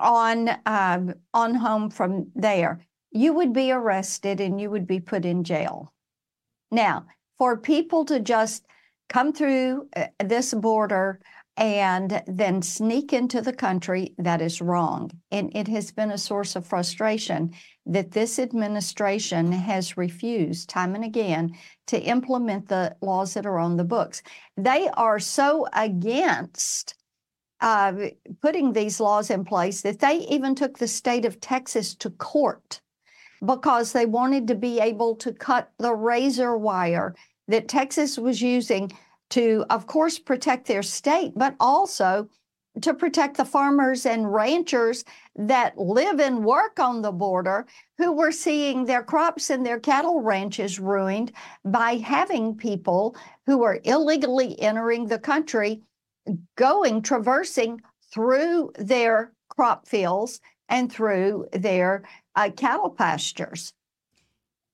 on 0.00 0.50
um, 0.66 1.14
on 1.34 1.54
home 1.54 1.90
from 1.90 2.30
there. 2.34 2.80
You 3.10 3.34
would 3.34 3.52
be 3.52 3.72
arrested 3.72 4.40
and 4.40 4.58
you 4.58 4.70
would 4.70 4.86
be 4.86 5.00
put 5.00 5.26
in 5.26 5.44
jail. 5.44 5.92
Now, 6.70 7.04
for 7.36 7.58
people 7.58 8.06
to 8.06 8.20
just 8.20 8.64
come 9.10 9.32
through 9.34 9.88
uh, 9.94 10.06
this 10.24 10.54
border 10.54 11.20
and 11.56 12.22
then 12.26 12.62
sneak 12.62 13.12
into 13.12 13.42
the 13.42 13.52
country, 13.52 14.14
that 14.18 14.40
is 14.40 14.62
wrong. 14.62 15.10
And 15.30 15.54
it 15.54 15.68
has 15.68 15.90
been 15.90 16.10
a 16.10 16.18
source 16.18 16.56
of 16.56 16.66
frustration 16.66 17.52
that 17.84 18.12
this 18.12 18.38
administration 18.38 19.52
has 19.52 19.96
refused 19.96 20.70
time 20.70 20.94
and 20.94 21.04
again 21.04 21.52
to 21.88 22.00
implement 22.00 22.68
the 22.68 22.96
laws 23.02 23.34
that 23.34 23.44
are 23.44 23.58
on 23.58 23.76
the 23.76 23.84
books. 23.84 24.22
They 24.56 24.88
are 24.94 25.18
so 25.18 25.66
against 25.74 26.94
uh, 27.60 27.92
putting 28.40 28.72
these 28.72 28.98
laws 28.98 29.30
in 29.30 29.44
place 29.44 29.82
that 29.82 30.00
they 30.00 30.26
even 30.30 30.54
took 30.54 30.78
the 30.78 30.88
state 30.88 31.24
of 31.24 31.40
Texas 31.40 31.94
to 31.96 32.10
court 32.10 32.80
because 33.44 33.92
they 33.92 34.06
wanted 34.06 34.48
to 34.48 34.54
be 34.54 34.80
able 34.80 35.16
to 35.16 35.32
cut 35.32 35.70
the 35.78 35.94
razor 35.94 36.56
wire 36.56 37.14
that 37.48 37.68
Texas 37.68 38.18
was 38.18 38.40
using 38.40 38.90
to, 39.32 39.64
of 39.70 39.86
course, 39.86 40.18
protect 40.18 40.66
their 40.66 40.82
state, 40.82 41.32
but 41.34 41.54
also 41.58 42.28
to 42.82 42.92
protect 42.92 43.38
the 43.38 43.44
farmers 43.46 44.04
and 44.04 44.32
ranchers 44.32 45.04
that 45.36 45.76
live 45.78 46.20
and 46.20 46.44
work 46.44 46.78
on 46.78 47.00
the 47.00 47.12
border 47.12 47.66
who 47.96 48.12
were 48.12 48.32
seeing 48.32 48.84
their 48.84 49.02
crops 49.02 49.48
and 49.48 49.64
their 49.64 49.80
cattle 49.80 50.20
ranches 50.20 50.78
ruined 50.78 51.32
by 51.64 51.96
having 51.96 52.54
people 52.54 53.16
who 53.46 53.62
are 53.62 53.80
illegally 53.84 54.58
entering 54.60 55.06
the 55.06 55.18
country 55.18 55.80
going 56.56 57.00
traversing 57.00 57.80
through 58.12 58.70
their 58.76 59.32
crop 59.48 59.88
fields 59.88 60.40
and 60.68 60.92
through 60.92 61.46
their 61.52 62.02
uh, 62.36 62.50
cattle 62.54 62.90
pastures. 62.90 63.72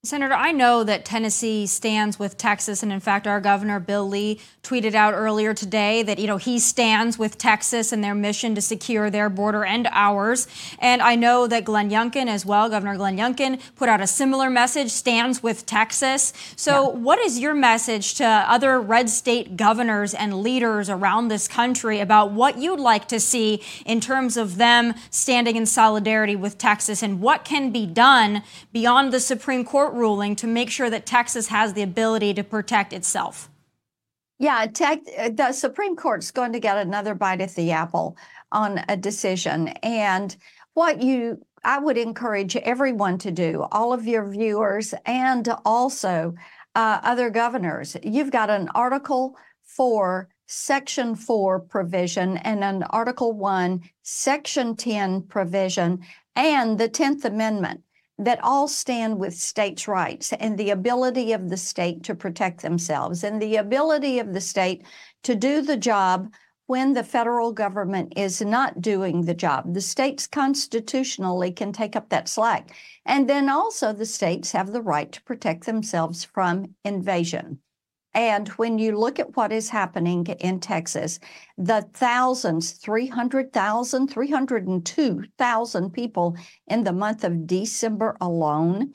Senator, 0.05 0.33
I 0.33 0.53
know 0.53 0.85
that 0.85 1.05
Tennessee 1.05 1.67
stands 1.67 2.21
with 2.21 2.39
Texas, 2.39 2.85
and 2.85 2.93
in 2.93 3.01
fact, 3.01 3.27
our 3.27 3.41
governor 3.41 3.81
Bill 3.81 4.09
Lee 4.09 4.41
tweeted 4.63 4.95
out 4.95 5.13
earlier 5.13 5.55
today 5.55 6.05
that 6.05 6.21
you 6.21 6.29
know 6.29 6.37
he 6.37 6.61
stands 6.61 7.19
with 7.19 7.37
Texas 7.37 7.91
and 7.91 8.05
their 8.05 8.15
mission 8.15 8.55
to 8.55 8.61
secure 8.61 9.11
their 9.11 9.29
border 9.29 9.65
and 9.65 9.89
ours. 9.91 10.47
And 10.79 11.03
I 11.03 11.17
know 11.17 11.49
that 11.49 11.65
Glenn 11.65 11.91
Youngkin 11.91 12.29
as 12.29 12.47
well, 12.47 12.69
Governor 12.69 12.97
Glenn 12.97 13.19
Youngkin, 13.19 13.61
put 13.75 13.89
out 13.89 14.01
a 14.01 14.07
similar 14.07 14.49
message: 14.49 14.93
stands 14.93 15.43
with 15.43 15.67
Texas. 15.67 16.33
So, 16.55 16.93
yeah. 16.93 16.99
what 16.99 17.19
is 17.19 17.41
your 17.41 17.55
message 17.55 18.15
to 18.15 18.25
other 18.25 18.81
red 18.81 19.11
state 19.11 19.57
governors 19.57 20.15
and 20.15 20.43
leaders 20.43 20.89
around 20.89 21.27
this 21.27 21.49
country 21.49 21.99
about 21.99 22.31
what 22.31 22.57
you'd 22.57 22.79
like 22.79 23.09
to 23.09 23.19
see 23.19 23.65
in 23.85 24.01
terms 24.01 24.37
of 24.37 24.59
them 24.59 24.95
standing 25.11 25.57
in 25.57 25.67
solidarity 25.67 26.37
with 26.37 26.57
Texas, 26.57 27.03
and 27.03 27.21
what 27.21 27.45
can 27.45 27.73
be 27.73 27.85
done 27.85 28.45
beyond 28.73 29.13
the 29.13 29.19
Supreme 29.19 29.65
Court? 29.65 29.88
Court 29.89 29.99
ruling 29.99 30.37
to 30.37 30.47
make 30.47 30.71
sure 30.71 30.91
that 30.91 31.07
Texas 31.07 31.49
has 31.49 31.73
the 31.73 31.83
ability 31.83 32.35
to 32.35 32.45
protect 32.45 32.93
itself? 32.93 33.49
Yeah, 34.39 34.67
tech, 34.67 35.01
the 35.05 35.53
Supreme 35.53 35.97
Court's 35.97 36.31
going 36.31 36.53
to 36.53 36.61
get 36.61 36.77
another 36.77 37.15
bite 37.15 37.41
at 37.41 37.55
the 37.55 37.73
apple 37.73 38.17
on 38.53 38.85
a 38.89 38.97
decision. 38.97 39.69
And 39.83 40.37
what 40.75 41.03
you, 41.03 41.43
I 41.65 41.79
would 41.79 41.99
encourage 41.99 42.55
everyone 42.57 43.19
to 43.19 43.31
do, 43.31 43.67
all 43.73 43.93
of 43.93 44.07
your 44.07 44.29
viewers 44.29 44.95
and 45.07 45.49
also 45.65 46.35
uh, 46.75 47.01
other 47.03 47.31
governors, 47.31 47.97
you've 48.03 48.31
got 48.31 48.51
an 48.51 48.69
Article 48.75 49.37
4, 49.65 50.29
Section 50.47 51.17
4 51.17 51.61
provision 51.61 52.37
and 52.39 52.63
an 52.63 52.83
Article 52.85 53.33
1, 53.33 53.81
Section 54.03 54.77
10 54.77 55.23
provision 55.23 56.01
and 56.37 56.79
the 56.79 56.89
10th 56.89 57.25
Amendment 57.25 57.83
that 58.19 58.43
all 58.43 58.67
stand 58.67 59.19
with 59.19 59.35
states' 59.35 59.87
rights 59.87 60.33
and 60.33 60.59
the 60.59 60.71
ability 60.71 61.33
of 61.33 61.49
the 61.49 61.57
state 61.57 62.03
to 62.05 62.15
protect 62.15 62.63
themselves 62.63 63.23
and 63.23 63.41
the 63.41 63.57
ability 63.57 64.19
of 64.19 64.33
the 64.35 64.41
state 64.41 64.85
to 65.23 65.35
do 65.35 65.63
the 65.63 65.77
job 65.77 66.33
when 66.67 66.93
the 66.93 67.05
federal 67.05 67.53
government 67.53 68.13
is 68.17 68.43
not 68.43 68.83
doing 68.83 69.23
the 69.23 69.35
job. 69.35 69.73
The 69.73 69.81
states 69.81 70.27
constitutionally 70.27 71.51
can 71.51 71.73
take 71.73 71.97
up 71.97 72.11
that 72.11 72.29
slack. 72.29 72.77
And 73.07 73.29
then 73.29 73.49
also 73.49 73.93
the 73.93 74.05
states 74.05 74.53
have 74.53 74.73
the 74.73 74.83
right 74.83 75.11
to 75.13 75.23
protect 75.23 75.65
themselves 75.65 76.25
from 76.25 76.75
invasion. 76.85 77.61
And 78.19 78.49
when 78.49 78.81
you 78.81 78.99
look 78.99 79.21
at 79.21 79.37
what 79.37 79.53
is 79.53 79.69
happening 79.69 80.27
in 80.27 80.59
Texas, 80.59 81.21
the 81.57 81.83
thousands, 81.95 82.73
300,000, 82.73 84.09
302,000 84.09 85.91
people 85.93 86.37
in 86.67 86.83
the 86.83 86.93
month 86.93 87.23
of 87.23 87.47
December 87.47 88.17
alone 88.21 88.93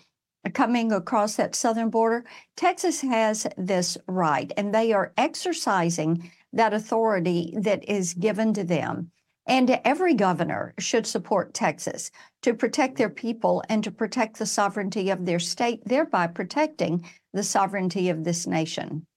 coming 0.54 0.92
across 0.92 1.38
that 1.38 1.56
southern 1.56 1.90
border, 1.90 2.26
Texas 2.58 3.00
has 3.00 3.48
this 3.58 3.98
right, 4.10 4.52
and 4.58 4.76
they 4.76 4.92
are 4.92 5.14
exercising 5.16 6.30
that 6.52 6.74
authority 6.74 7.56
that 7.62 7.88
is 7.88 8.14
given 8.16 8.54
to 8.54 8.66
them. 8.66 9.10
And 9.46 9.80
every 9.86 10.16
governor 10.16 10.74
should 10.80 11.08
support 11.08 11.54
Texas 11.54 12.12
to 12.42 12.54
protect 12.54 12.98
their 12.98 13.10
people 13.10 13.64
and 13.70 13.86
to 13.86 13.92
protect 13.92 14.38
the 14.38 14.46
sovereignty 14.46 15.10
of 15.10 15.26
their 15.26 15.40
state, 15.40 15.82
thereby 15.86 16.28
protecting 16.28 17.10
the 17.32 17.44
sovereignty 17.44 18.10
of 18.10 18.26
this 18.26 18.46
nation. 18.46 19.08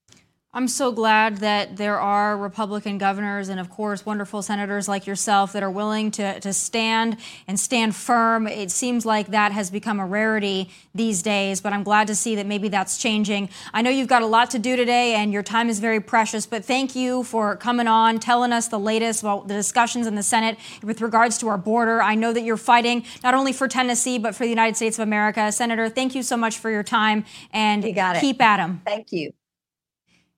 I'm 0.57 0.69
so 0.69 0.91
glad 0.91 1.37
that 1.41 1.77
there 1.77 2.01
are 2.01 2.35
Republican 2.35 2.97
governors 2.97 3.51
and, 3.51 3.61
of 3.61 3.69
course, 3.69 4.07
wonderful 4.07 4.41
senators 4.41 4.89
like 4.89 5.07
yourself 5.07 5.53
that 5.53 5.63
are 5.63 5.71
willing 5.71 6.11
to, 6.13 6.41
to 6.41 6.51
stand 6.55 7.19
and 7.47 7.61
stand 7.61 7.95
firm. 7.95 8.47
It 8.47 8.71
seems 8.71 9.05
like 9.05 9.27
that 9.33 9.53
has 9.53 9.71
become 9.71 10.01
a 10.01 10.07
rarity 10.07 10.71
these 10.95 11.21
days, 11.21 11.61
but 11.61 11.75
I'm 11.75 11.83
glad 11.83 12.07
to 12.07 12.15
see 12.15 12.37
that 12.37 12.47
maybe 12.47 12.69
that's 12.69 12.97
changing. 12.97 13.51
I 13.75 13.83
know 13.83 13.91
you've 13.91 14.09
got 14.09 14.23
a 14.23 14.27
lot 14.27 14.51
to 14.53 14.59
do 14.59 14.77
today 14.77 15.15
and 15.15 15.31
your 15.31 15.43
time 15.43 15.69
is 15.69 15.79
very 15.79 16.01
precious, 16.01 16.47
but 16.47 16.65
thank 16.65 16.97
you 16.97 17.23
for 17.25 17.55
coming 17.57 17.87
on, 17.87 18.19
telling 18.19 18.51
us 18.51 18.67
the 18.69 18.81
latest 18.81 19.21
about 19.21 19.49
the 19.49 19.55
discussions 19.55 20.07
in 20.07 20.15
the 20.15 20.23
Senate 20.23 20.57
with 20.83 21.03
regards 21.03 21.37
to 21.37 21.49
our 21.49 21.59
border. 21.59 22.01
I 22.01 22.15
know 22.15 22.33
that 22.33 22.45
you're 22.45 22.57
fighting 22.57 23.05
not 23.23 23.35
only 23.35 23.53
for 23.53 23.69
Tennessee, 23.69 24.17
but 24.17 24.35
for 24.35 24.45
the 24.45 24.51
United 24.51 24.77
States 24.77 24.99
of 24.99 25.03
America. 25.03 25.53
Senator, 25.53 25.91
thank 25.91 26.15
you 26.15 26.23
so 26.23 26.39
much 26.39 26.57
for 26.57 26.71
your 26.71 26.83
time 26.83 27.27
and 27.53 27.85
keep 27.85 28.41
at 28.41 28.57
them. 28.57 28.81
Thank 28.87 29.13
you. 29.13 29.35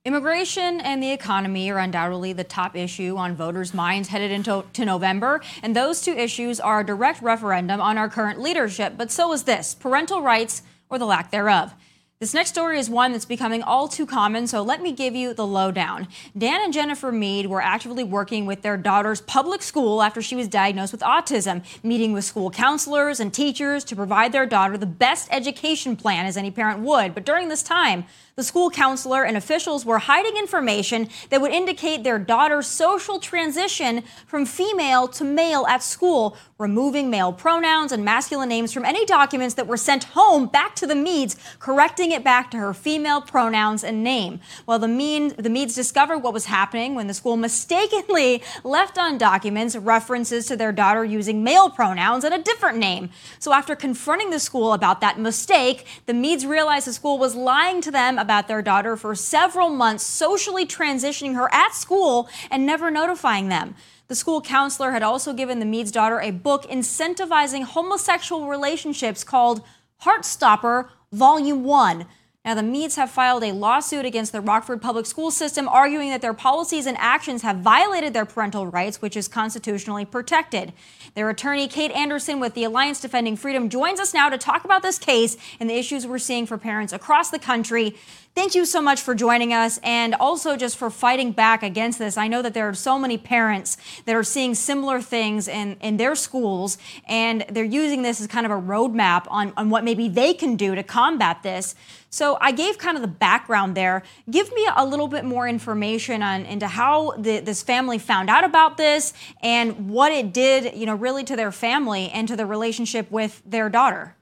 Immigration 0.05 0.81
and 0.81 1.03
the 1.03 1.11
economy 1.11 1.71
are 1.71 1.79
undoubtedly 1.79 2.33
the 2.33 2.45
top 2.45 2.77
issue 2.77 3.17
on 3.17 3.35
voters' 3.35 3.75
minds 3.75 4.09
headed 4.09 4.31
into 4.31 4.65
to 4.73 4.85
November, 4.85 5.41
and 5.63 5.75
those 5.75 6.01
two 6.01 6.13
issues 6.13 6.61
are 6.61 6.81
a 6.81 6.87
direct 6.87 7.21
referendum 7.21 7.81
on 7.81 7.99
our 7.99 8.09
current 8.09 8.41
leadership. 8.41 8.95
But 8.97 9.11
so 9.11 9.33
is 9.33 9.43
this 9.43 9.75
parental 9.75 10.23
rights 10.23 10.63
or 10.89 10.99
the 10.99 11.05
lack 11.05 11.31
thereof. 11.31 11.75
This 12.21 12.35
next 12.35 12.49
story 12.49 12.81
is 12.81 12.91
one 12.91 13.13
that's 13.13 13.25
becoming 13.25 13.63
all 13.63 13.87
too 13.87 14.05
common, 14.05 14.49
so 14.49 14.61
let 14.61 14.83
me 14.83 14.91
give 14.91 15.15
you 15.15 15.33
the 15.33 15.47
lowdown. 15.47 16.09
Dan 16.37 16.61
and 16.61 16.73
Jennifer 16.73 17.13
Mead 17.13 17.47
were 17.47 17.63
actively 17.63 18.03
working 18.03 18.45
with 18.45 18.63
their 18.63 18.77
daughter's 18.77 19.21
public 19.21 19.63
school 19.63 20.03
after 20.03 20.21
she 20.21 20.35
was 20.35 20.49
diagnosed 20.49 20.91
with 20.91 21.01
autism, 21.03 21.63
meeting 21.85 22.13
with 22.13 22.25
school 22.25 22.51
counselors 22.51 23.21
and 23.21 23.33
teachers 23.33 23.85
to 23.85 23.95
provide 23.95 24.33
their 24.33 24.47
daughter 24.47 24.77
the 24.77 24.85
best 24.85 25.29
education 25.31 25.95
plan 25.95 26.27
as 26.27 26.37
any 26.37 26.51
parent 26.51 26.81
would. 26.81 27.15
But 27.15 27.25
during 27.25 27.51
this 27.51 27.63
time, 27.63 28.05
the 28.35 28.45
school 28.45 28.71
counselor 28.71 29.25
and 29.25 29.37
officials 29.37 29.85
were 29.85 29.99
hiding 29.99 30.37
information 30.37 31.09
that 31.31 31.41
would 31.41 31.51
indicate 31.51 32.05
their 32.05 32.21
daughter's 32.21 32.69
social 32.69 33.19
transition 33.19 34.05
from 34.27 34.47
female 34.47 35.09
to 35.09 35.25
male 35.25 35.67
at 35.67 35.83
school, 35.83 36.37
removing 36.57 37.11
male 37.11 37.33
pronouns 37.33 37.91
and 37.91 38.05
masculine 38.05 38.49
names 38.49 38.73
from 38.73 38.85
any 38.85 39.05
documents 39.07 39.55
that 39.57 39.67
were 39.67 39.77
sent 39.77 40.05
home 40.05 40.47
back 40.47 40.77
to 40.77 40.87
the 40.87 40.95
Meads, 40.95 41.37
correcting 41.59 42.08
changing 42.09 42.21
it 42.21 42.25
back 42.25 42.51
to 42.51 42.57
her 42.57 42.73
female 42.73 43.21
pronouns 43.21 43.85
and 43.85 44.03
name. 44.03 44.41
Well, 44.67 44.79
the, 44.79 44.89
mean, 44.89 45.35
the 45.37 45.51
Meads 45.51 45.75
discovered 45.75 46.19
what 46.19 46.33
was 46.33 46.47
happening 46.47 46.95
when 46.95 47.07
the 47.07 47.15
school 47.15 47.37
mistakenly 47.37 48.43
left 48.65 48.99
on 48.99 49.19
documents 49.19 49.77
references 49.77 50.47
to 50.47 50.57
their 50.57 50.73
daughter 50.73 51.05
using 51.05 51.45
male 51.45 51.69
pronouns 51.69 52.25
and 52.25 52.33
a 52.33 52.43
different 52.43 52.79
name. 52.79 53.11
So 53.39 53.53
after 53.53 53.77
confronting 53.77 54.31
the 54.31 54.39
school 54.39 54.73
about 54.73 55.01
that 55.03 55.19
mistake, 55.19 55.87
the 56.07 56.15
Meads 56.15 56.47
realized 56.47 56.87
the 56.87 56.93
school 56.93 57.19
was 57.19 57.35
lying 57.35 57.83
to 57.83 57.91
them 57.91 58.19
about 58.19 58.49
their 58.49 58.63
daughter 58.63 58.97
for 58.97 59.15
several 59.15 59.69
months, 59.69 60.03
socially 60.03 60.67
transitioning 60.67 61.35
her 61.35 61.53
at 61.53 61.75
school 61.75 62.29
and 62.51 62.65
never 62.65 62.91
notifying 62.91 63.49
them. 63.49 63.75
The 64.07 64.15
school 64.15 64.41
counselor 64.41 64.93
had 64.93 65.03
also 65.03 65.35
given 65.35 65.59
the 65.59 65.67
Mead's 65.67 65.93
daughter 65.93 66.21
a 66.21 66.31
book 66.31 66.63
incentivizing 66.71 67.65
homosexual 67.65 68.49
relationships 68.49 69.23
called 69.23 69.63
Heartstopper 70.03 70.89
Volume 71.13 71.65
1. 71.65 72.07
Now, 72.45 72.55
the 72.55 72.63
Meads 72.63 72.97
have 72.97 73.11
filed 73.11 73.43
a 73.45 73.53
lawsuit 73.53 74.05
against 74.05 74.33
the 74.33 74.41
Rockford 74.41 74.81
public 74.81 75.07
school 75.07 75.31
system, 75.31 75.69
arguing 75.69 76.11
that 76.11 76.23
their 76.23 76.33
policies 76.33 76.87
and 76.87 76.97
actions 76.99 77.43
have 77.43 77.59
violated 77.59 78.15
their 78.15 78.25
parental 78.25 78.67
rights, 78.67 79.03
which 79.03 79.17
is 79.17 79.29
constitutionally 79.29 80.05
protected. 80.05 80.73
Their 81.15 81.29
attorney, 81.29 81.67
Kate 81.69 81.91
Anderson, 81.91 82.41
with 82.41 82.55
the 82.55 82.65
Alliance 82.65 83.01
Defending 83.01 83.37
Freedom, 83.37 83.69
joins 83.69 84.01
us 84.01 84.15
now 84.15 84.29
to 84.29 84.39
talk 84.39 84.65
about 84.65 84.83
this 84.83 84.99
case 84.99 85.37
and 85.59 85.69
the 85.69 85.75
issues 85.75 86.07
we're 86.07 86.19
seeing 86.19 86.47
for 86.47 86.57
parents 86.57 86.93
across 86.93 87.29
the 87.31 87.39
country. 87.39 87.97
Thank 88.39 88.55
you 88.55 88.67
so 88.67 88.81
much 88.81 89.01
for 89.01 89.17
joining 89.17 89.53
us 89.53 89.81
and 89.83 90.15
also 90.15 90.57
just 90.57 90.77
for 90.77 90.91
fighting 90.91 91.33
back 91.33 91.65
against 91.65 91.99
this. 91.99 92.17
I 92.17 92.29
know 92.29 92.41
that 92.41 92.55
there 92.55 92.69
are 92.69 92.75
so 92.75 92.97
many 92.97 93.19
parents 93.19 93.77
that 94.05 94.15
are 94.15 94.23
seeing 94.23 94.55
similar 94.55 95.01
things 95.01 95.49
in, 95.49 95.77
in 95.81 95.97
their 95.97 96.15
schools, 96.15 96.79
and 97.09 97.45
they're 97.51 97.65
using 97.65 98.03
this 98.03 98.21
as 98.21 98.29
kind 98.29 98.47
of 98.47 98.53
a 98.53 98.55
roadmap 98.55 99.27
on, 99.29 99.53
on 99.57 99.71
what 99.71 99.83
maybe 99.83 100.09
they 100.09 100.35
can 100.35 100.55
do 100.55 100.77
to 100.77 100.85
combat 100.85 101.43
this. 101.43 101.75
So 102.11 102.39
I 102.41 102.53
gave 102.53 102.79
kind 102.79 102.97
of 102.97 103.03
the 103.03 103.09
background 103.09 103.77
there. 103.77 104.05
Give 104.31 104.55
me 104.55 104.69
a 104.73 104.87
little 104.87 105.09
bit 105.09 105.25
more 105.25 105.49
information 105.49 106.23
on 106.23 106.47
into 106.47 106.69
how 106.69 107.15
the, 107.19 107.41
this 107.41 107.65
family 107.65 107.99
found 107.99 108.31
out 108.31 108.45
about 108.45 108.77
this 108.77 109.15
and 109.43 109.91
what 109.91 110.13
it 110.13 110.33
did, 110.33 110.77
you 110.77 110.87
know, 110.87 110.95
really 110.95 111.25
to 111.25 111.35
their 111.35 111.51
family 111.51 112.09
and 112.11 112.29
to 112.29 112.37
the 112.37 112.47
relationship 112.47 113.11
with 113.11 113.43
their 113.45 113.69
daughter. 113.69 114.15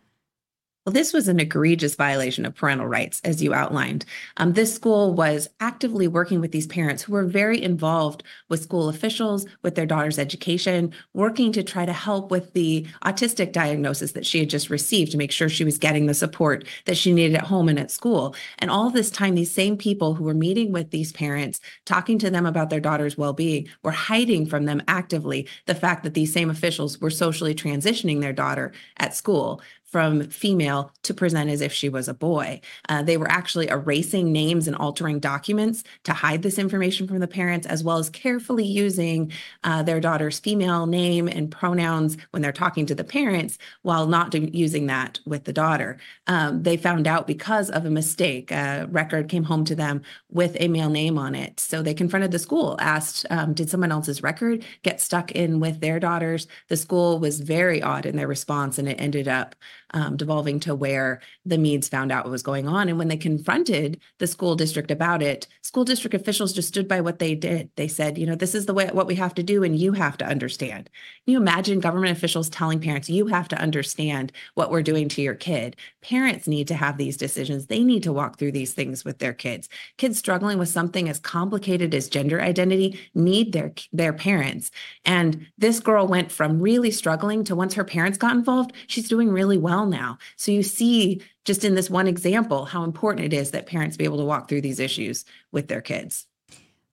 Well, 0.86 0.92
this 0.92 1.12
was 1.12 1.26
an 1.26 1.40
egregious 1.40 1.96
violation 1.96 2.46
of 2.46 2.54
parental 2.54 2.86
rights, 2.86 3.20
as 3.24 3.42
you 3.42 3.52
outlined. 3.52 4.04
Um, 4.36 4.52
this 4.52 4.72
school 4.72 5.14
was 5.14 5.48
actively 5.58 6.06
working 6.06 6.40
with 6.40 6.52
these 6.52 6.68
parents 6.68 7.02
who 7.02 7.12
were 7.12 7.24
very 7.24 7.60
involved 7.60 8.22
with 8.48 8.62
school 8.62 8.88
officials, 8.88 9.46
with 9.62 9.74
their 9.74 9.84
daughter's 9.84 10.16
education, 10.16 10.92
working 11.12 11.50
to 11.50 11.64
try 11.64 11.86
to 11.86 11.92
help 11.92 12.30
with 12.30 12.52
the 12.52 12.86
autistic 13.04 13.50
diagnosis 13.50 14.12
that 14.12 14.24
she 14.24 14.38
had 14.38 14.48
just 14.48 14.70
received 14.70 15.10
to 15.10 15.18
make 15.18 15.32
sure 15.32 15.48
she 15.48 15.64
was 15.64 15.76
getting 15.76 16.06
the 16.06 16.14
support 16.14 16.64
that 16.84 16.96
she 16.96 17.12
needed 17.12 17.34
at 17.34 17.42
home 17.42 17.68
and 17.68 17.80
at 17.80 17.90
school. 17.90 18.36
And 18.60 18.70
all 18.70 18.88
this 18.88 19.10
time, 19.10 19.34
these 19.34 19.50
same 19.50 19.76
people 19.76 20.14
who 20.14 20.22
were 20.22 20.34
meeting 20.34 20.70
with 20.70 20.92
these 20.92 21.10
parents, 21.10 21.58
talking 21.84 22.16
to 22.20 22.30
them 22.30 22.46
about 22.46 22.70
their 22.70 22.78
daughter's 22.78 23.18
well 23.18 23.32
being, 23.32 23.66
were 23.82 23.90
hiding 23.90 24.46
from 24.46 24.66
them 24.66 24.80
actively 24.86 25.48
the 25.66 25.74
fact 25.74 26.04
that 26.04 26.14
these 26.14 26.32
same 26.32 26.48
officials 26.48 27.00
were 27.00 27.10
socially 27.10 27.56
transitioning 27.56 28.20
their 28.20 28.32
daughter 28.32 28.72
at 28.98 29.16
school 29.16 29.60
from 29.86 30.28
female 30.28 30.90
to 31.02 31.14
present 31.14 31.48
as 31.48 31.60
if 31.60 31.72
she 31.72 31.88
was 31.88 32.08
a 32.08 32.14
boy. 32.14 32.60
Uh, 32.88 33.02
they 33.02 33.16
were 33.16 33.30
actually 33.30 33.68
erasing 33.68 34.32
names 34.32 34.66
and 34.66 34.76
altering 34.76 35.20
documents 35.20 35.84
to 36.02 36.12
hide 36.12 36.42
this 36.42 36.58
information 36.58 37.06
from 37.06 37.20
the 37.20 37.28
parents, 37.28 37.66
as 37.66 37.84
well 37.84 37.98
as 37.98 38.10
carefully 38.10 38.64
using 38.64 39.30
uh, 39.64 39.82
their 39.82 40.00
daughter's 40.00 40.40
female 40.40 40.86
name 40.86 41.28
and 41.28 41.50
pronouns 41.50 42.16
when 42.30 42.42
they're 42.42 42.52
talking 42.52 42.84
to 42.86 42.94
the 42.94 43.04
parents, 43.04 43.58
while 43.82 44.06
not 44.06 44.30
do, 44.30 44.48
using 44.52 44.86
that 44.86 45.20
with 45.24 45.44
the 45.44 45.52
daughter. 45.52 45.98
Um, 46.26 46.62
they 46.62 46.76
found 46.76 47.06
out 47.06 47.26
because 47.26 47.70
of 47.70 47.84
a 47.84 47.90
mistake. 47.90 48.50
A 48.50 48.86
record 48.90 49.28
came 49.28 49.44
home 49.44 49.64
to 49.66 49.76
them 49.76 50.02
with 50.30 50.56
a 50.58 50.68
male 50.68 50.90
name 50.90 51.16
on 51.16 51.34
it. 51.34 51.60
So 51.60 51.82
they 51.82 51.94
confronted 51.94 52.32
the 52.32 52.38
school, 52.38 52.76
asked, 52.80 53.24
um, 53.30 53.54
Did 53.54 53.70
someone 53.70 53.92
else's 53.92 54.22
record 54.22 54.64
get 54.82 55.00
stuck 55.00 55.30
in 55.32 55.60
with 55.60 55.80
their 55.80 56.00
daughters? 56.00 56.48
The 56.68 56.76
school 56.76 57.18
was 57.20 57.40
very 57.40 57.82
odd 57.82 58.04
in 58.04 58.16
their 58.16 58.26
response, 58.26 58.78
and 58.78 58.88
it 58.88 59.00
ended 59.00 59.28
up 59.28 59.54
um, 59.92 60.16
devolving 60.16 60.60
to 60.60 60.74
where 60.74 61.20
the 61.44 61.58
Meads 61.58 61.88
found 61.88 62.10
out 62.10 62.24
what 62.24 62.30
was 62.30 62.42
going 62.42 62.68
on. 62.68 62.88
And 62.88 62.98
when 62.98 63.08
they 63.08 63.16
confronted 63.16 64.00
the 64.18 64.26
school 64.26 64.56
district 64.56 64.90
about 64.90 65.22
it, 65.22 65.46
school 65.62 65.84
district 65.84 66.14
officials 66.14 66.52
just 66.52 66.68
stood 66.68 66.88
by 66.88 67.00
what 67.00 67.18
they 67.18 67.34
did. 67.34 67.70
They 67.76 67.88
said, 67.88 68.18
you 68.18 68.26
know, 68.26 68.34
this 68.34 68.54
is 68.54 68.66
the 68.66 68.74
way 68.74 68.88
what 68.92 69.06
we 69.06 69.14
have 69.16 69.34
to 69.34 69.42
do, 69.42 69.62
and 69.62 69.76
you 69.76 69.92
have 69.92 70.16
to 70.18 70.26
understand. 70.26 70.90
Can 71.24 71.32
you 71.32 71.38
imagine 71.38 71.80
government 71.80 72.16
officials 72.16 72.48
telling 72.48 72.80
parents, 72.80 73.08
you 73.08 73.26
have 73.26 73.48
to 73.48 73.60
understand 73.60 74.32
what 74.54 74.70
we're 74.70 74.82
doing 74.82 75.08
to 75.10 75.22
your 75.22 75.34
kid? 75.34 75.76
Parents 76.02 76.48
need 76.48 76.68
to 76.68 76.74
have 76.74 76.98
these 76.98 77.16
decisions. 77.16 77.66
They 77.66 77.82
need 77.82 78.02
to 78.04 78.12
walk 78.12 78.38
through 78.38 78.52
these 78.52 78.72
things 78.72 79.04
with 79.04 79.18
their 79.18 79.32
kids. 79.32 79.68
Kids 79.98 80.18
struggling 80.18 80.58
with 80.58 80.68
something 80.68 81.08
as 81.08 81.18
complicated 81.18 81.94
as 81.94 82.08
gender 82.08 82.40
identity 82.40 82.98
need 83.14 83.52
their 83.52 83.72
their 83.92 84.12
parents. 84.12 84.70
And 85.04 85.46
this 85.58 85.80
girl 85.80 86.06
went 86.06 86.32
from 86.32 86.60
really 86.60 86.90
struggling 86.90 87.44
to 87.44 87.56
once 87.56 87.74
her 87.74 87.84
parents 87.84 88.18
got 88.18 88.36
involved, 88.36 88.72
she's 88.86 89.08
doing 89.08 89.30
really 89.30 89.58
well 89.58 89.75
well 89.76 89.86
now. 89.86 90.18
So 90.36 90.52
you 90.52 90.62
see 90.62 91.22
just 91.44 91.64
in 91.64 91.74
this 91.74 91.90
one 91.90 92.06
example 92.06 92.64
how 92.64 92.84
important 92.84 93.26
it 93.26 93.36
is 93.36 93.50
that 93.50 93.66
parents 93.66 93.96
be 93.96 94.04
able 94.04 94.18
to 94.18 94.24
walk 94.24 94.48
through 94.48 94.62
these 94.62 94.80
issues 94.80 95.24
with 95.52 95.68
their 95.68 95.82
kids. 95.82 96.26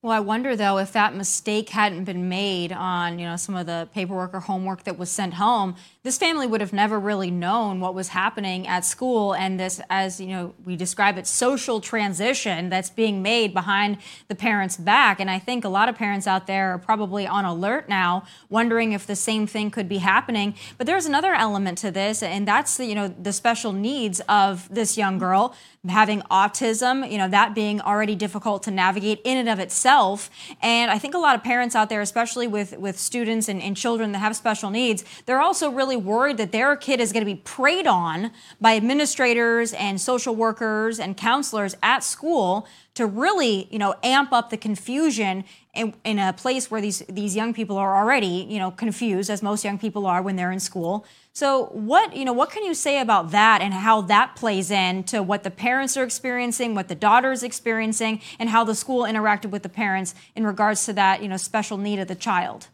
Well, 0.04 0.12
I 0.12 0.20
wonder 0.20 0.58
though 0.58 0.80
if 0.80 0.92
that 0.92 1.16
mistake 1.16 1.70
hadn't 1.70 2.04
been 2.04 2.28
made 2.28 2.74
on, 2.74 3.20
you 3.20 3.26
know, 3.26 3.38
some 3.38 3.56
of 3.56 3.68
the 3.68 3.88
paperwork 3.94 4.34
or 4.34 4.42
homework 4.42 4.84
that 4.84 4.98
was 4.98 5.10
sent 5.10 5.36
home, 5.36 5.76
this 6.04 6.18
family 6.18 6.46
would 6.46 6.60
have 6.60 6.74
never 6.74 7.00
really 7.00 7.32
known 7.32 7.80
what 7.80 7.96
was 7.96 8.10
happening 8.10 8.68
at 8.68 8.84
school 8.84 9.34
and 9.34 9.58
this 9.58 9.80
as, 9.90 10.20
you 10.20 10.28
know, 10.28 10.54
we 10.66 10.76
describe 10.76 11.18
it 11.18 11.26
social 11.26 11.80
transition 11.80 12.68
that's 12.68 12.90
being 12.90 13.22
made 13.22 13.54
behind 13.54 13.98
the 14.28 14.36
parents' 14.36 14.76
back. 14.76 15.22
And 15.22 15.32
I 15.32 15.40
think 15.40 15.64
a 15.64 15.70
lot 15.70 15.88
of 15.88 15.96
parents 15.96 16.28
out 16.28 16.48
there 16.48 16.74
are 16.74 16.80
probably 16.80 17.26
on 17.26 17.46
alert 17.46 17.88
now, 17.88 18.26
wondering 18.50 18.92
if 18.92 19.08
the 19.08 19.16
same 19.16 19.48
thing 19.48 19.72
could 19.72 19.88
be 19.88 20.00
happening. 20.00 20.56
But 20.78 20.86
there's 20.86 21.06
another 21.06 21.34
element 21.34 21.78
to 21.78 21.92
this, 21.92 22.22
and 22.22 22.46
that's 22.46 22.76
the, 22.76 22.86
you 22.86 22.96
know, 22.96 23.08
the 23.08 23.32
special 23.32 23.72
needs 23.72 24.20
of 24.28 24.68
this 24.68 24.98
young 24.98 25.18
girl 25.18 25.56
having 25.88 26.22
autism, 26.24 27.10
you 27.10 27.18
know, 27.18 27.28
that 27.28 27.54
being 27.54 27.80
already 27.82 28.16
difficult 28.16 28.64
to 28.64 28.72
navigate 28.72 29.20
in 29.24 29.38
and 29.38 29.48
of 29.48 29.60
itself. 29.60 29.93
And 30.62 30.90
I 30.92 30.98
think 30.98 31.14
a 31.14 31.18
lot 31.18 31.36
of 31.36 31.44
parents 31.44 31.76
out 31.76 31.90
there, 31.90 32.02
especially 32.02 32.48
with, 32.48 32.78
with 32.78 33.00
students 33.00 33.48
and, 33.48 33.62
and 33.62 33.78
children 33.78 34.12
that 34.14 34.20
have 34.20 34.36
special 34.36 34.70
needs, 34.70 35.04
they're 35.26 35.42
also 35.42 35.70
really 35.70 35.96
worried 35.96 36.38
that 36.38 36.52
their 36.52 36.76
kid 36.76 37.00
is 37.00 37.12
going 37.12 37.22
to 37.22 37.32
be 37.32 37.42
preyed 37.44 37.88
on 37.88 38.32
by 38.60 38.76
administrators 38.76 39.74
and 39.74 40.00
social 40.02 40.36
workers 40.36 41.00
and 41.00 41.16
counselors 41.16 41.76
at 41.84 42.04
school 42.04 42.68
to 42.96 43.08
really, 43.08 43.68
you 43.72 43.80
know, 43.80 43.96
amp 44.04 44.32
up 44.32 44.50
the 44.50 44.58
confusion 44.58 45.44
in, 45.74 45.96
in 46.04 46.20
a 46.20 46.32
place 46.34 46.70
where 46.70 46.80
these, 46.80 47.00
these 47.10 47.36
young 47.36 47.54
people 47.54 47.78
are 47.78 47.98
already, 47.98 48.46
you 48.48 48.60
know, 48.60 48.70
confused, 48.70 49.30
as 49.30 49.42
most 49.42 49.66
young 49.66 49.80
people 49.80 50.06
are 50.06 50.22
when 50.22 50.36
they're 50.36 50.52
in 50.52 50.60
school. 50.60 51.06
So 51.34 51.66
what, 51.72 52.16
you 52.16 52.26
know, 52.26 52.34
what 52.34 52.52
can 52.52 52.64
you 52.64 52.76
say 52.76 53.00
about 53.00 53.32
that 53.32 53.62
and 53.62 53.74
how 53.74 54.02
that 54.02 54.36
plays 54.36 54.70
into 54.70 55.24
what 55.24 55.44
the 55.44 55.50
parents 55.50 55.98
are 55.98 56.04
experiencing, 56.04 56.76
what 56.76 56.88
the 56.88 56.96
daughter 56.96 57.32
is 57.32 57.42
experiencing, 57.42 58.22
and 58.38 58.50
how 58.50 58.64
the 58.64 58.76
school 58.76 59.04
interacted 59.04 59.50
with 59.50 59.64
the 59.64 59.70
parents 59.70 60.14
in 60.36 60.46
regards 60.46 60.86
to 60.86 60.94
that, 60.94 61.24
you 61.24 61.28
know, 61.28 61.38
special 61.38 61.78
need 61.78 61.98
of 61.98 62.08
the 62.08 62.16
child? 62.16 62.68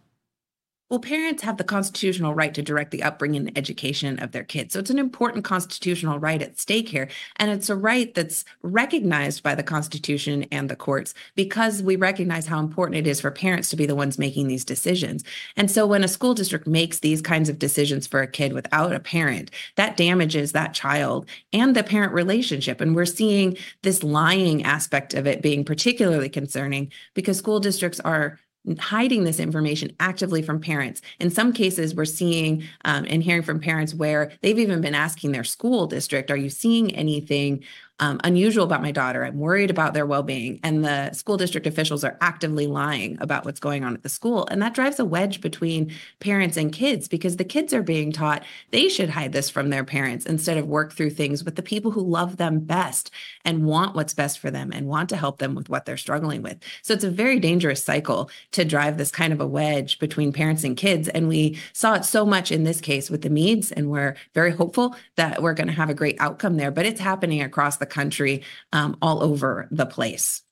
Well, 0.89 0.99
parents 0.99 1.43
have 1.43 1.58
the 1.58 1.63
constitutional 1.63 2.34
right 2.34 2.52
to 2.56 2.63
direct 2.63 2.89
the 2.89 3.04
upbringing 3.04 3.47
and 3.47 3.56
education 3.56 4.17
of 4.17 4.32
their 4.32 4.43
kids. 4.43 4.73
So 4.73 4.80
it's 4.80 4.89
an 4.89 4.97
important 4.97 5.45
constitutional 5.45 6.17
right 6.17 6.41
at 6.41 6.60
stake 6.60 6.89
here. 6.89 7.10
And 7.36 7.52
it's 7.52 7.69
a 7.69 7.75
right 7.75 8.12
that's 8.15 8.43
recognized 8.63 9.43
by 9.43 9.54
the 9.54 9.62
Constitution 9.62 10.47
and 10.52 10.67
the 10.67 10.75
courts 10.75 11.13
because 11.36 11.84
we 11.84 11.95
recognize 11.95 12.47
how 12.47 12.60
important 12.60 12.97
it 12.97 13.06
is 13.06 13.21
for 13.21 13.30
parents 13.30 13.69
to 13.69 13.75
be 13.75 13.86
the 13.86 13.93
ones 13.93 14.17
making 14.17 14.47
these 14.47 14.65
decisions. 14.65 15.23
And 15.56 15.69
so 15.69 15.86
when 15.86 16.04
a 16.04 16.08
school 16.08 16.34
district 16.34 16.65
makes 16.65 17.02
these 17.02 17.21
kinds 17.21 17.49
of 17.49 17.60
decisions 17.60 18.08
for 18.08 18.23
a 18.23 18.28
kid 18.28 18.54
without 18.54 18.91
a 18.91 18.99
parent, 18.99 19.52
that 19.75 19.95
damages 19.95 20.54
that 20.54 20.73
child 20.73 21.28
and 21.54 21.75
the 21.75 21.84
parent 21.84 22.13
relationship. 22.13 22.82
And 22.82 22.95
we're 22.95 23.06
seeing 23.06 23.58
this 23.84 24.02
lying 24.02 24.63
aspect 24.63 25.13
of 25.13 25.28
it 25.28 25.43
being 25.43 25.63
particularly 25.63 26.30
concerning 26.30 26.91
because 27.13 27.38
school 27.38 27.60
districts 27.60 27.99
are 27.99 28.39
hiding 28.80 29.24
this 29.24 29.39
information 29.39 29.95
actively 30.00 30.41
from 30.41 30.60
parents. 30.60 31.02
In 31.19 31.30
some 31.30 31.54
cases, 31.54 31.95
we're 31.95 32.06
seeing 32.06 32.63
um, 32.86 33.06
and 33.10 33.24
hearing 33.24 33.43
from 33.43 33.60
parents 33.60 33.93
where 33.93 34.32
they've 34.41 34.60
even 34.60 34.82
been 34.82 34.95
asking 34.95 35.32
their 35.32 35.43
school 35.43 35.88
district, 35.88 36.30
Are 36.30 36.38
you 36.38 36.50
seeing 36.50 36.95
anything 36.95 37.63
um, 38.00 38.20
unusual 38.24 38.64
about 38.64 38.82
my 38.82 38.92
daughter. 38.92 39.24
I'm 39.24 39.38
worried 39.38 39.70
about 39.70 39.94
their 39.94 40.06
well 40.06 40.24
being. 40.24 40.60
And 40.64 40.84
the 40.84 41.12
school 41.14 41.38
district 41.38 41.68
officials 41.68 42.04
are 42.04 42.18
actively 42.22 42.68
lying 42.68 43.18
about 43.22 43.46
what's 43.46 43.60
going 43.60 43.84
on 43.84 43.94
at 43.94 44.04
the 44.04 44.10
school. 44.10 44.48
And 44.50 44.62
that 44.62 44.74
drives 44.74 45.00
a 45.00 45.06
wedge 45.06 45.42
between 45.42 45.92
parents 46.20 46.58
and 46.58 46.72
kids 46.72 47.08
because 47.08 47.38
the 47.38 47.44
kids 47.44 47.74
are 47.74 47.84
being 47.84 48.12
taught 48.12 48.44
they 48.72 48.90
should 48.90 49.10
hide 49.10 49.34
this 49.34 49.50
from 49.50 49.70
their 49.70 49.84
parents 49.84 50.26
instead 50.26 50.58
of 50.58 50.68
work 50.68 50.94
through 50.94 51.10
things 51.12 51.44
with 51.44 51.56
the 51.56 51.64
people 51.64 51.92
who 51.92 52.02
love 52.02 52.38
them 52.38 52.60
best 52.60 53.12
and 53.46 53.66
want 53.66 53.96
what's 53.96 54.14
best 54.14 54.40
for 54.40 54.52
them 54.52 54.72
and 54.74 54.88
want 54.88 55.10
to 55.10 55.18
help 55.18 55.40
them 55.40 55.56
with 55.56 55.70
what 55.70 55.86
they're 55.86 55.98
struggling 55.98 56.42
with. 56.42 56.58
So 56.82 56.94
it's 56.94 57.04
a 57.04 57.10
very 57.10 57.40
dangerous 57.40 57.84
cycle 57.84 58.30
to 58.52 58.66
drive 58.66 58.98
this 58.98 59.12
kind 59.12 59.34
of 59.34 59.42
a 59.42 59.48
wedge 59.48 60.00
between 60.00 60.32
parents 60.32 60.64
and 60.64 60.78
kids. 60.78 61.08
And 61.10 61.28
we 61.28 61.58
saw 61.74 61.96
it 61.96 62.06
so 62.06 62.26
much 62.26 62.52
in 62.52 62.64
this 62.64 62.82
case 62.82 63.10
with 63.10 63.22
the 63.22 63.30
Meads, 63.30 63.72
and 63.72 63.90
we're 63.90 64.16
very 64.34 64.52
hopeful 64.52 64.96
that 65.16 65.42
we're 65.42 65.54
going 65.54 65.68
to 65.68 65.74
have 65.74 65.90
a 65.90 65.94
great 65.94 66.18
outcome 66.20 66.58
there. 66.58 66.72
But 66.72 66.86
it's 66.86 67.00
happening 67.00 67.42
across 67.42 67.78
the 67.78 67.86
country, 67.89 68.43
um, 68.71 68.97
all 69.02 69.21
over 69.21 69.67
the 69.71 69.86
place. 69.86 70.43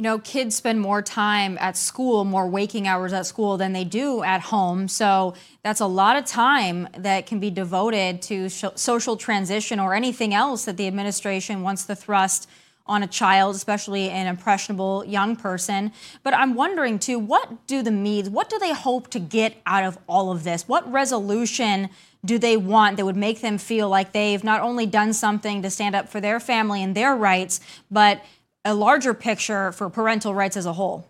You 0.00 0.04
know, 0.04 0.18
kids 0.18 0.56
spend 0.56 0.80
more 0.80 1.02
time 1.02 1.58
at 1.60 1.76
school, 1.76 2.24
more 2.24 2.48
waking 2.48 2.88
hours 2.88 3.12
at 3.12 3.26
school 3.26 3.58
than 3.58 3.74
they 3.74 3.84
do 3.84 4.22
at 4.22 4.40
home. 4.40 4.88
So 4.88 5.34
that's 5.62 5.80
a 5.80 5.86
lot 5.86 6.16
of 6.16 6.24
time 6.24 6.88
that 6.96 7.26
can 7.26 7.38
be 7.38 7.50
devoted 7.50 8.22
to 8.22 8.48
social 8.48 9.18
transition 9.18 9.78
or 9.78 9.92
anything 9.92 10.32
else 10.32 10.64
that 10.64 10.78
the 10.78 10.86
administration 10.86 11.60
wants 11.60 11.84
to 11.84 11.94
thrust 11.94 12.48
on 12.90 13.04
a 13.04 13.06
child, 13.06 13.54
especially 13.54 14.10
an 14.10 14.26
impressionable 14.26 15.04
young 15.06 15.36
person. 15.36 15.92
But 16.24 16.34
I'm 16.34 16.54
wondering 16.54 16.98
too, 16.98 17.20
what 17.20 17.66
do 17.68 17.82
the 17.82 17.92
Meads, 17.92 18.28
what 18.28 18.50
do 18.50 18.58
they 18.58 18.74
hope 18.74 19.08
to 19.10 19.20
get 19.20 19.54
out 19.64 19.84
of 19.84 19.96
all 20.08 20.32
of 20.32 20.42
this? 20.42 20.66
What 20.66 20.90
resolution 20.90 21.88
do 22.24 22.36
they 22.36 22.56
want 22.56 22.96
that 22.96 23.06
would 23.06 23.16
make 23.16 23.40
them 23.40 23.58
feel 23.58 23.88
like 23.88 24.12
they've 24.12 24.42
not 24.42 24.60
only 24.60 24.86
done 24.86 25.12
something 25.12 25.62
to 25.62 25.70
stand 25.70 25.94
up 25.94 26.08
for 26.08 26.20
their 26.20 26.40
family 26.40 26.82
and 26.82 26.94
their 26.94 27.14
rights, 27.14 27.60
but 27.90 28.22
a 28.64 28.74
larger 28.74 29.14
picture 29.14 29.70
for 29.72 29.88
parental 29.88 30.34
rights 30.34 30.56
as 30.56 30.66
a 30.66 30.72
whole? 30.72 31.08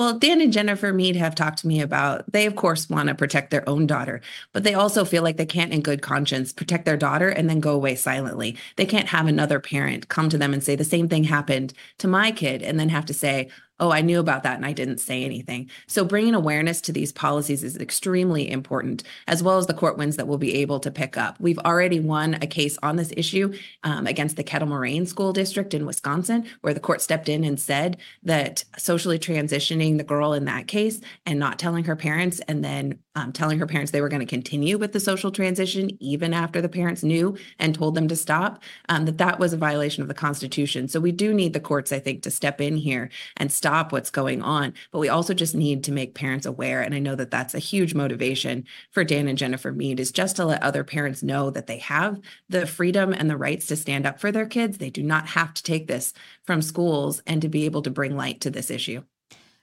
Well, 0.00 0.18
Dan 0.18 0.40
and 0.40 0.50
Jennifer 0.50 0.94
Mead 0.94 1.14
have 1.16 1.34
talked 1.34 1.58
to 1.58 1.66
me 1.66 1.82
about 1.82 2.24
they, 2.32 2.46
of 2.46 2.56
course, 2.56 2.88
want 2.88 3.10
to 3.10 3.14
protect 3.14 3.50
their 3.50 3.68
own 3.68 3.86
daughter, 3.86 4.22
but 4.54 4.64
they 4.64 4.72
also 4.72 5.04
feel 5.04 5.22
like 5.22 5.36
they 5.36 5.44
can't, 5.44 5.74
in 5.74 5.82
good 5.82 6.00
conscience, 6.00 6.54
protect 6.54 6.86
their 6.86 6.96
daughter 6.96 7.28
and 7.28 7.50
then 7.50 7.60
go 7.60 7.74
away 7.74 7.96
silently. 7.96 8.56
They 8.76 8.86
can't 8.86 9.08
have 9.08 9.26
another 9.26 9.60
parent 9.60 10.08
come 10.08 10.30
to 10.30 10.38
them 10.38 10.54
and 10.54 10.64
say 10.64 10.74
the 10.74 10.84
same 10.84 11.10
thing 11.10 11.24
happened 11.24 11.74
to 11.98 12.08
my 12.08 12.32
kid 12.32 12.62
and 12.62 12.80
then 12.80 12.88
have 12.88 13.04
to 13.06 13.12
say, 13.14 13.50
oh, 13.80 13.90
I 13.90 14.02
knew 14.02 14.20
about 14.20 14.42
that 14.44 14.56
and 14.56 14.66
I 14.66 14.72
didn't 14.72 14.98
say 14.98 15.24
anything. 15.24 15.70
So 15.86 16.04
bringing 16.04 16.34
awareness 16.34 16.80
to 16.82 16.92
these 16.92 17.12
policies 17.12 17.64
is 17.64 17.76
extremely 17.76 18.50
important, 18.50 19.02
as 19.26 19.42
well 19.42 19.58
as 19.58 19.66
the 19.66 19.74
court 19.74 19.98
wins 19.98 20.16
that 20.16 20.28
we'll 20.28 20.38
be 20.38 20.56
able 20.56 20.78
to 20.80 20.90
pick 20.90 21.16
up. 21.16 21.40
We've 21.40 21.58
already 21.58 21.98
won 21.98 22.34
a 22.34 22.46
case 22.46 22.78
on 22.82 22.96
this 22.96 23.12
issue 23.16 23.54
um, 23.82 24.06
against 24.06 24.36
the 24.36 24.44
Kettle 24.44 24.68
Moraine 24.68 25.06
School 25.06 25.32
District 25.32 25.74
in 25.74 25.86
Wisconsin, 25.86 26.46
where 26.60 26.74
the 26.74 26.80
court 26.80 27.00
stepped 27.00 27.28
in 27.28 27.42
and 27.42 27.58
said 27.58 27.96
that 28.22 28.64
socially 28.78 29.18
transitioning 29.18 29.96
the 29.96 30.04
girl 30.04 30.32
in 30.32 30.44
that 30.44 30.68
case 30.68 31.00
and 31.26 31.38
not 31.38 31.58
telling 31.58 31.84
her 31.84 31.96
parents 31.96 32.40
and 32.46 32.62
then 32.62 32.98
um, 33.14 33.32
telling 33.32 33.58
her 33.58 33.66
parents 33.66 33.92
they 33.92 34.00
were 34.00 34.08
going 34.08 34.20
to 34.20 34.26
continue 34.26 34.78
with 34.78 34.92
the 34.92 35.00
social 35.00 35.30
transition 35.30 35.90
even 36.00 36.32
after 36.32 36.60
the 36.60 36.68
parents 36.68 37.02
knew 37.02 37.36
and 37.58 37.74
told 37.74 37.94
them 37.94 38.08
to 38.08 38.16
stop 38.16 38.62
um, 38.88 39.04
that 39.04 39.18
that 39.18 39.38
was 39.38 39.52
a 39.52 39.56
violation 39.56 40.02
of 40.02 40.08
the 40.08 40.14
constitution. 40.14 40.88
So 40.88 41.00
we 41.00 41.12
do 41.12 41.34
need 41.34 41.52
the 41.52 41.60
courts 41.60 41.92
i 41.92 41.98
think 41.98 42.22
to 42.22 42.30
step 42.30 42.60
in 42.60 42.76
here 42.76 43.10
and 43.36 43.52
stop 43.52 43.92
what's 43.92 44.10
going 44.10 44.42
on 44.42 44.72
but 44.90 44.98
we 44.98 45.08
also 45.08 45.34
just 45.34 45.54
need 45.54 45.84
to 45.84 45.92
make 45.92 46.14
parents 46.14 46.46
aware 46.46 46.80
and 46.80 46.94
i 46.94 46.98
know 46.98 47.14
that 47.14 47.30
that's 47.30 47.54
a 47.54 47.58
huge 47.58 47.94
motivation 47.94 48.64
for 48.90 49.04
dan 49.04 49.28
and 49.28 49.38
jennifer 49.38 49.72
mead 49.72 50.00
is 50.00 50.12
just 50.12 50.36
to 50.36 50.44
let 50.44 50.62
other 50.62 50.84
parents 50.84 51.22
know 51.22 51.50
that 51.50 51.66
they 51.66 51.78
have 51.78 52.20
the 52.48 52.66
freedom 52.66 53.12
and 53.12 53.28
the 53.30 53.36
rights 53.36 53.66
to 53.66 53.76
stand 53.76 54.06
up 54.06 54.20
for 54.20 54.32
their 54.32 54.46
kids. 54.46 54.78
They 54.78 54.90
do 54.90 55.02
not 55.02 55.28
have 55.28 55.54
to 55.54 55.62
take 55.62 55.86
this 55.86 56.12
from 56.44 56.62
schools 56.62 57.22
and 57.26 57.42
to 57.42 57.48
be 57.48 57.64
able 57.64 57.82
to 57.82 57.90
bring 57.90 58.16
light 58.16 58.40
to 58.42 58.50
this 58.50 58.70
issue 58.70 59.02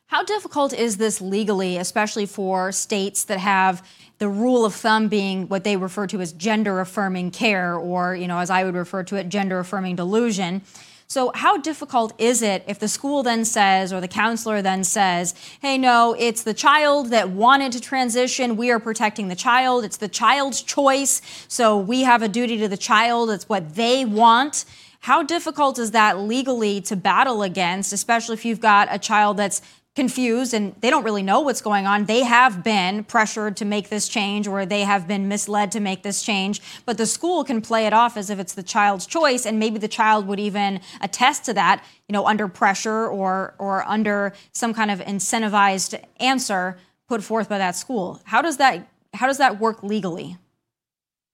how 0.07 0.23
difficult 0.23 0.73
is 0.73 0.97
this 0.97 1.21
legally, 1.21 1.77
especially 1.77 2.25
for 2.25 2.71
states 2.71 3.25
that 3.25 3.39
have 3.39 3.87
the 4.19 4.29
rule 4.29 4.65
of 4.65 4.73
thumb 4.73 5.09
being 5.09 5.47
what 5.47 5.63
they 5.63 5.77
refer 5.77 6.07
to 6.07 6.21
as 6.21 6.31
gender 6.31 6.79
affirming 6.79 7.29
care, 7.29 7.75
or, 7.75 8.15
you 8.15 8.27
know, 8.27 8.39
as 8.39 8.49
I 8.49 8.63
would 8.63 8.75
refer 8.75 9.03
to 9.03 9.15
it, 9.17 9.29
gender 9.29 9.59
affirming 9.59 9.97
delusion? 9.97 10.61
So, 11.09 11.31
how 11.35 11.57
difficult 11.57 12.13
is 12.17 12.41
it 12.41 12.63
if 12.67 12.79
the 12.79 12.87
school 12.87 13.23
then 13.23 13.45
says, 13.45 13.93
or 13.93 14.01
the 14.01 14.09
counselor 14.09 14.61
then 14.61 14.83
says, 14.83 15.35
hey, 15.61 15.77
no, 15.77 16.15
it's 16.17 16.43
the 16.43 16.53
child 16.53 17.11
that 17.11 17.29
wanted 17.29 17.71
to 17.73 17.81
transition. 17.81 18.57
We 18.57 18.71
are 18.71 18.79
protecting 18.79 19.29
the 19.29 19.35
child. 19.35 19.85
It's 19.85 19.97
the 19.97 20.09
child's 20.09 20.61
choice. 20.61 21.21
So, 21.47 21.77
we 21.77 22.01
have 22.03 22.21
a 22.21 22.27
duty 22.27 22.57
to 22.59 22.67
the 22.67 22.77
child. 22.77 23.29
It's 23.29 23.47
what 23.47 23.75
they 23.75 24.03
want. 24.03 24.65
How 25.01 25.23
difficult 25.23 25.79
is 25.79 25.91
that 25.91 26.19
legally 26.19 26.81
to 26.81 26.95
battle 26.97 27.41
against, 27.41 27.93
especially 27.93 28.33
if 28.33 28.43
you've 28.43 28.59
got 28.59 28.89
a 28.91 28.99
child 28.99 29.37
that's 29.37 29.61
confused 29.97 30.53
and 30.53 30.75
they 30.81 30.91
don't 30.91 31.03
really 31.03 31.23
know 31.23 31.41
what's 31.41 31.59
going 31.59 31.87
on. 31.87 32.05
They 32.05 32.21
have 32.21 32.63
been 32.63 33.03
pressured 33.03 33.57
to 33.57 33.65
make 33.65 33.89
this 33.89 34.07
change 34.07 34.47
or 34.47 34.63
they 34.63 34.81
have 34.83 35.07
been 35.07 35.27
misled 35.27 35.71
to 35.71 35.79
make 35.79 36.03
this 36.03 36.21
change, 36.21 36.61
but 36.85 36.99
the 36.99 37.07
school 37.07 37.43
can 37.43 37.61
play 37.61 37.87
it 37.87 37.93
off 37.93 38.15
as 38.15 38.29
if 38.29 38.37
it's 38.37 38.53
the 38.53 38.61
child's 38.61 39.07
choice 39.07 39.43
and 39.43 39.57
maybe 39.57 39.79
the 39.79 39.87
child 39.87 40.27
would 40.27 40.39
even 40.39 40.81
attest 41.01 41.45
to 41.45 41.53
that, 41.55 41.83
you 42.07 42.13
know, 42.13 42.27
under 42.27 42.47
pressure 42.47 43.07
or 43.07 43.55
or 43.57 43.83
under 43.85 44.33
some 44.53 44.71
kind 44.71 44.91
of 44.91 44.99
incentivized 44.99 45.99
answer 46.19 46.77
put 47.07 47.23
forth 47.23 47.49
by 47.49 47.57
that 47.57 47.75
school. 47.75 48.21
How 48.25 48.43
does 48.43 48.57
that 48.57 48.87
how 49.15 49.25
does 49.25 49.39
that 49.39 49.59
work 49.59 49.81
legally? 49.81 50.37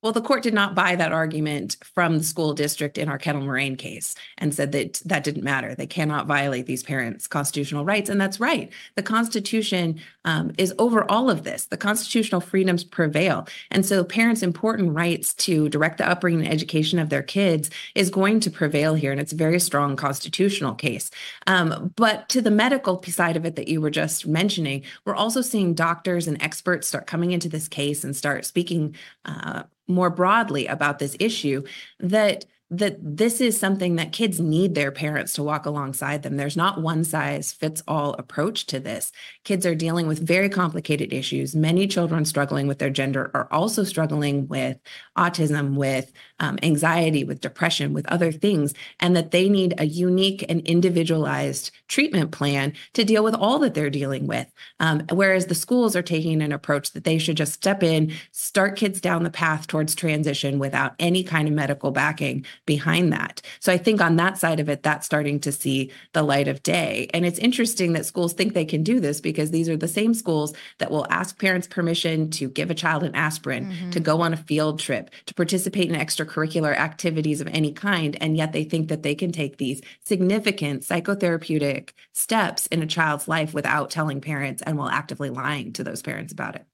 Well, 0.03 0.11
the 0.11 0.21
court 0.21 0.43
did 0.43 0.53
not 0.53 0.75
buy 0.75 0.97
that 0.97 1.13
argument 1.13 1.77
from 1.81 2.17
the 2.17 2.25
school 2.25 2.53
district 2.53 2.97
in 2.97 3.07
our 3.07 3.17
Kettle 3.17 3.39
Moraine 3.39 3.77
case 3.77 4.15
and 4.37 4.53
said 4.53 4.73
that 4.73 5.01
that 5.05 5.23
didn't 5.23 5.45
matter. 5.45 5.73
They 5.73 5.87
cannot 5.87 6.27
violate 6.27 6.65
these 6.65 6.83
parents' 6.83 7.25
constitutional 7.25 7.85
rights. 7.85 8.09
And 8.09 8.19
that's 8.19 8.37
right. 8.37 8.69
The 8.95 9.01
Constitution 9.01 10.01
um, 10.25 10.51
is 10.57 10.73
over 10.77 11.09
all 11.09 11.29
of 11.29 11.45
this. 11.45 11.67
The 11.67 11.77
constitutional 11.77 12.41
freedoms 12.41 12.83
prevail. 12.83 13.47
And 13.71 13.85
so 13.85 14.03
parents' 14.03 14.43
important 14.43 14.93
rights 14.93 15.33
to 15.35 15.69
direct 15.69 15.99
the 15.99 16.09
upbringing 16.09 16.41
and 16.41 16.53
education 16.53 16.99
of 16.99 17.07
their 17.07 17.23
kids 17.23 17.69
is 17.95 18.09
going 18.09 18.41
to 18.41 18.51
prevail 18.51 18.95
here. 18.95 19.13
And 19.13 19.21
it's 19.21 19.31
a 19.31 19.37
very 19.37 19.59
strong 19.59 19.95
constitutional 19.95 20.75
case. 20.75 21.11
Um, 21.47 21.93
but 21.95 22.27
to 22.27 22.41
the 22.41 22.51
medical 22.51 23.01
side 23.03 23.37
of 23.37 23.45
it 23.45 23.55
that 23.55 23.69
you 23.69 23.79
were 23.79 23.89
just 23.89 24.27
mentioning, 24.27 24.83
we're 25.05 25.15
also 25.15 25.39
seeing 25.39 25.73
doctors 25.73 26.27
and 26.27 26.41
experts 26.41 26.89
start 26.89 27.07
coming 27.07 27.31
into 27.31 27.47
this 27.47 27.69
case 27.69 28.03
and 28.03 28.13
start 28.13 28.43
speaking 28.43 28.97
uh, 29.23 29.63
more 29.87 30.09
broadly 30.09 30.67
about 30.67 30.99
this 30.99 31.15
issue 31.19 31.63
that 31.99 32.45
that 32.77 32.97
this 32.99 33.39
is 33.39 33.59
something 33.59 33.97
that 33.97 34.11
kids 34.11 34.39
need 34.39 34.73
their 34.73 34.91
parents 34.91 35.33
to 35.33 35.43
walk 35.43 35.67
alongside 35.67 36.23
them. 36.23 36.37
There's 36.37 36.57
not 36.57 36.81
one 36.81 37.03
size 37.03 37.51
fits 37.51 37.83
all 37.87 38.13
approach 38.13 38.65
to 38.67 38.79
this. 38.79 39.11
Kids 39.43 39.65
are 39.65 39.75
dealing 39.75 40.07
with 40.07 40.25
very 40.25 40.49
complicated 40.49 41.13
issues. 41.13 41.55
Many 41.55 41.85
children 41.85 42.25
struggling 42.25 42.65
with 42.65 42.79
their 42.79 42.89
gender 42.89 43.29
are 43.35 43.47
also 43.51 43.83
struggling 43.83 44.47
with 44.47 44.77
autism, 45.15 45.75
with 45.75 46.11
um, 46.43 46.59
anxiety, 46.61 47.23
with 47.23 47.39
depression, 47.39 47.93
with 47.93 48.05
other 48.07 48.29
things, 48.29 48.73
and 48.99 49.15
that 49.15 49.31
they 49.31 49.47
need 49.47 49.73
a 49.77 49.85
unique 49.85 50.43
and 50.49 50.59
individualized 50.67 51.71
treatment 51.87 52.31
plan 52.31 52.73
to 52.91 53.05
deal 53.05 53.23
with 53.23 53.33
all 53.33 53.59
that 53.59 53.73
they're 53.73 53.89
dealing 53.89 54.27
with. 54.27 54.51
Um, 54.81 55.03
whereas 55.09 55.45
the 55.45 55.55
schools 55.55 55.95
are 55.95 56.01
taking 56.01 56.41
an 56.41 56.51
approach 56.51 56.91
that 56.91 57.05
they 57.05 57.17
should 57.17 57.37
just 57.37 57.53
step 57.53 57.81
in, 57.81 58.11
start 58.31 58.75
kids 58.75 58.99
down 58.99 59.23
the 59.23 59.29
path 59.29 59.67
towards 59.67 59.95
transition 59.95 60.59
without 60.59 60.95
any 60.99 61.23
kind 61.23 61.47
of 61.47 61.53
medical 61.53 61.91
backing 61.91 62.45
behind 62.65 63.13
that. 63.13 63.41
So 63.61 63.71
I 63.71 63.77
think 63.77 64.01
on 64.01 64.17
that 64.17 64.37
side 64.37 64.59
of 64.59 64.67
it, 64.67 64.83
that's 64.83 65.05
starting 65.05 65.39
to 65.41 65.51
see 65.53 65.91
the 66.11 66.23
light 66.23 66.49
of 66.49 66.61
day. 66.61 67.07
And 67.13 67.25
it's 67.25 67.39
interesting 67.39 67.93
that 67.93 68.05
schools 68.05 68.33
think 68.33 68.53
they 68.53 68.65
can 68.65 68.83
do 68.83 68.99
this 68.99 69.21
because 69.21 69.51
these 69.51 69.69
are 69.69 69.77
the 69.77 69.87
same 69.87 70.13
schools 70.13 70.53
that 70.79 70.91
will 70.91 71.07
ask 71.09 71.39
parents 71.39 71.67
permission 71.67 72.29
to 72.31 72.49
give 72.49 72.69
a 72.69 72.75
child 72.75 73.03
an 73.03 73.15
aspirin, 73.15 73.67
mm-hmm. 73.67 73.91
to 73.91 74.01
go 74.01 74.19
on 74.19 74.33
a 74.33 74.37
field 74.37 74.81
trip, 74.81 75.09
to 75.27 75.33
participate 75.33 75.89
in 75.89 75.95
extracurricular 76.33 76.75
activities 76.75 77.41
of 77.41 77.47
any 77.47 77.71
kind. 77.71 78.17
And 78.21 78.37
yet 78.37 78.53
they 78.53 78.63
think 78.63 78.89
that 78.89 79.03
they 79.03 79.15
can 79.15 79.31
take 79.31 79.57
these 79.57 79.81
significant 80.03 80.83
psychotherapeutic 80.83 81.91
steps 82.13 82.67
in 82.67 82.81
a 82.81 82.87
child's 82.87 83.27
life 83.27 83.53
without 83.53 83.89
telling 83.89 84.21
parents 84.21 84.61
and 84.61 84.77
while 84.77 84.89
actively 84.89 85.29
lying 85.29 85.73
to 85.73 85.83
those 85.83 86.01
parents 86.01 86.33
about 86.33 86.55
it. 86.55 86.65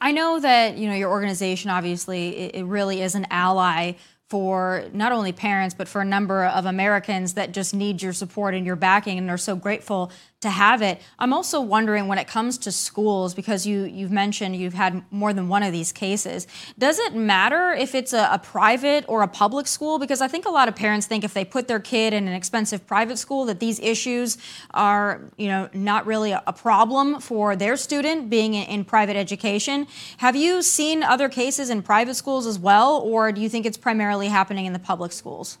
I 0.00 0.12
know 0.12 0.40
that 0.40 0.78
you 0.78 0.88
know 0.88 0.94
your 0.94 1.10
organization 1.10 1.70
obviously 1.70 2.34
it, 2.36 2.54
it 2.54 2.64
really 2.64 3.02
is 3.02 3.14
an 3.14 3.26
ally 3.30 3.92
for 4.30 4.84
not 4.94 5.12
only 5.12 5.32
parents 5.32 5.74
but 5.74 5.88
for 5.88 6.00
a 6.00 6.06
number 6.06 6.46
of 6.46 6.64
Americans 6.64 7.34
that 7.34 7.52
just 7.52 7.74
need 7.74 8.00
your 8.00 8.14
support 8.14 8.54
and 8.54 8.64
your 8.64 8.76
backing 8.76 9.18
and 9.18 9.28
are 9.28 9.36
so 9.36 9.54
grateful 9.54 10.10
to 10.40 10.48
have 10.48 10.80
it. 10.80 11.02
I'm 11.18 11.34
also 11.34 11.60
wondering 11.60 12.08
when 12.08 12.16
it 12.16 12.26
comes 12.26 12.56
to 12.58 12.72
schools, 12.72 13.34
because 13.34 13.66
you, 13.66 13.84
you've 13.84 14.10
mentioned 14.10 14.56
you've 14.56 14.72
had 14.72 15.02
more 15.10 15.34
than 15.34 15.48
one 15.48 15.62
of 15.62 15.70
these 15.70 15.92
cases, 15.92 16.46
does 16.78 16.98
it 16.98 17.14
matter 17.14 17.72
if 17.72 17.94
it's 17.94 18.14
a, 18.14 18.26
a, 18.32 18.38
private 18.38 19.04
or 19.06 19.20
a 19.20 19.28
public 19.28 19.66
school? 19.66 19.98
Because 19.98 20.22
I 20.22 20.28
think 20.28 20.46
a 20.46 20.50
lot 20.50 20.66
of 20.66 20.74
parents 20.74 21.06
think 21.06 21.24
if 21.24 21.34
they 21.34 21.44
put 21.44 21.68
their 21.68 21.78
kid 21.78 22.14
in 22.14 22.26
an 22.26 22.32
expensive 22.32 22.86
private 22.86 23.18
school 23.18 23.44
that 23.46 23.60
these 23.60 23.78
issues 23.80 24.38
are, 24.70 25.20
you 25.36 25.46
know, 25.46 25.68
not 25.74 26.06
really 26.06 26.32
a, 26.32 26.42
a 26.46 26.54
problem 26.54 27.20
for 27.20 27.54
their 27.54 27.76
student 27.76 28.30
being 28.30 28.54
in, 28.54 28.64
in 28.64 28.84
private 28.86 29.16
education. 29.16 29.86
Have 30.18 30.36
you 30.36 30.62
seen 30.62 31.02
other 31.02 31.28
cases 31.28 31.68
in 31.68 31.82
private 31.82 32.14
schools 32.14 32.46
as 32.46 32.58
well, 32.58 32.96
or 33.04 33.30
do 33.30 33.42
you 33.42 33.50
think 33.50 33.66
it's 33.66 33.76
primarily 33.76 34.28
happening 34.28 34.64
in 34.64 34.72
the 34.72 34.78
public 34.78 35.12
schools? 35.12 35.58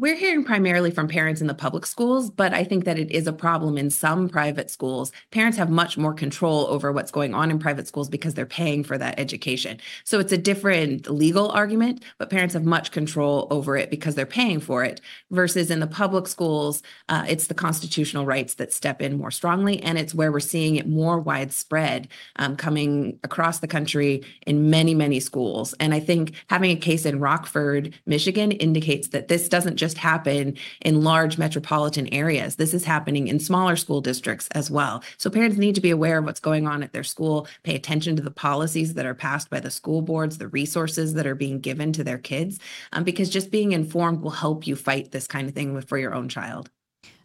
We're 0.00 0.14
hearing 0.14 0.44
primarily 0.44 0.92
from 0.92 1.08
parents 1.08 1.40
in 1.40 1.48
the 1.48 1.54
public 1.54 1.84
schools, 1.84 2.30
but 2.30 2.54
I 2.54 2.62
think 2.62 2.84
that 2.84 3.00
it 3.00 3.10
is 3.10 3.26
a 3.26 3.32
problem 3.32 3.76
in 3.76 3.90
some 3.90 4.28
private 4.28 4.70
schools. 4.70 5.10
Parents 5.32 5.58
have 5.58 5.70
much 5.70 5.98
more 5.98 6.14
control 6.14 6.68
over 6.68 6.92
what's 6.92 7.10
going 7.10 7.34
on 7.34 7.50
in 7.50 7.58
private 7.58 7.88
schools 7.88 8.08
because 8.08 8.34
they're 8.34 8.46
paying 8.46 8.84
for 8.84 8.96
that 8.96 9.18
education. 9.18 9.80
So 10.04 10.20
it's 10.20 10.30
a 10.30 10.38
different 10.38 11.10
legal 11.10 11.50
argument, 11.50 12.04
but 12.16 12.30
parents 12.30 12.54
have 12.54 12.64
much 12.64 12.92
control 12.92 13.48
over 13.50 13.76
it 13.76 13.90
because 13.90 14.14
they're 14.14 14.24
paying 14.24 14.60
for 14.60 14.84
it. 14.84 15.00
Versus 15.32 15.68
in 15.68 15.80
the 15.80 15.88
public 15.88 16.28
schools, 16.28 16.80
uh, 17.08 17.24
it's 17.28 17.48
the 17.48 17.54
constitutional 17.54 18.24
rights 18.24 18.54
that 18.54 18.72
step 18.72 19.02
in 19.02 19.18
more 19.18 19.32
strongly. 19.32 19.82
And 19.82 19.98
it's 19.98 20.14
where 20.14 20.30
we're 20.30 20.38
seeing 20.38 20.76
it 20.76 20.86
more 20.86 21.18
widespread 21.18 22.06
um, 22.36 22.54
coming 22.54 23.18
across 23.24 23.58
the 23.58 23.66
country 23.66 24.22
in 24.46 24.70
many, 24.70 24.94
many 24.94 25.18
schools. 25.18 25.74
And 25.80 25.92
I 25.92 25.98
think 25.98 26.34
having 26.48 26.70
a 26.70 26.76
case 26.76 27.04
in 27.04 27.18
Rockford, 27.18 27.98
Michigan 28.06 28.52
indicates 28.52 29.08
that 29.08 29.26
this 29.26 29.48
doesn't 29.48 29.74
just 29.74 29.87
just 29.88 29.96
happen 29.98 30.54
in 30.82 31.02
large 31.02 31.38
metropolitan 31.38 32.12
areas. 32.12 32.56
This 32.56 32.74
is 32.74 32.84
happening 32.84 33.26
in 33.28 33.40
smaller 33.40 33.74
school 33.74 34.02
districts 34.02 34.46
as 34.52 34.70
well. 34.70 35.02
So 35.16 35.30
parents 35.30 35.56
need 35.56 35.74
to 35.76 35.80
be 35.80 35.90
aware 35.90 36.18
of 36.18 36.26
what's 36.26 36.40
going 36.40 36.66
on 36.66 36.82
at 36.82 36.92
their 36.92 37.02
school, 37.02 37.48
pay 37.62 37.74
attention 37.74 38.14
to 38.16 38.22
the 38.22 38.30
policies 38.30 38.92
that 38.94 39.06
are 39.06 39.14
passed 39.14 39.48
by 39.48 39.60
the 39.60 39.70
school 39.70 40.02
boards, 40.02 40.36
the 40.36 40.48
resources 40.48 41.14
that 41.14 41.26
are 41.26 41.34
being 41.34 41.58
given 41.58 41.94
to 41.94 42.04
their 42.04 42.18
kids, 42.18 42.58
um, 42.92 43.02
because 43.02 43.30
just 43.30 43.50
being 43.50 43.72
informed 43.72 44.20
will 44.20 44.30
help 44.30 44.66
you 44.66 44.76
fight 44.76 45.10
this 45.10 45.26
kind 45.26 45.48
of 45.48 45.54
thing 45.54 45.80
for 45.80 45.96
your 45.96 46.14
own 46.14 46.28
child. 46.28 46.70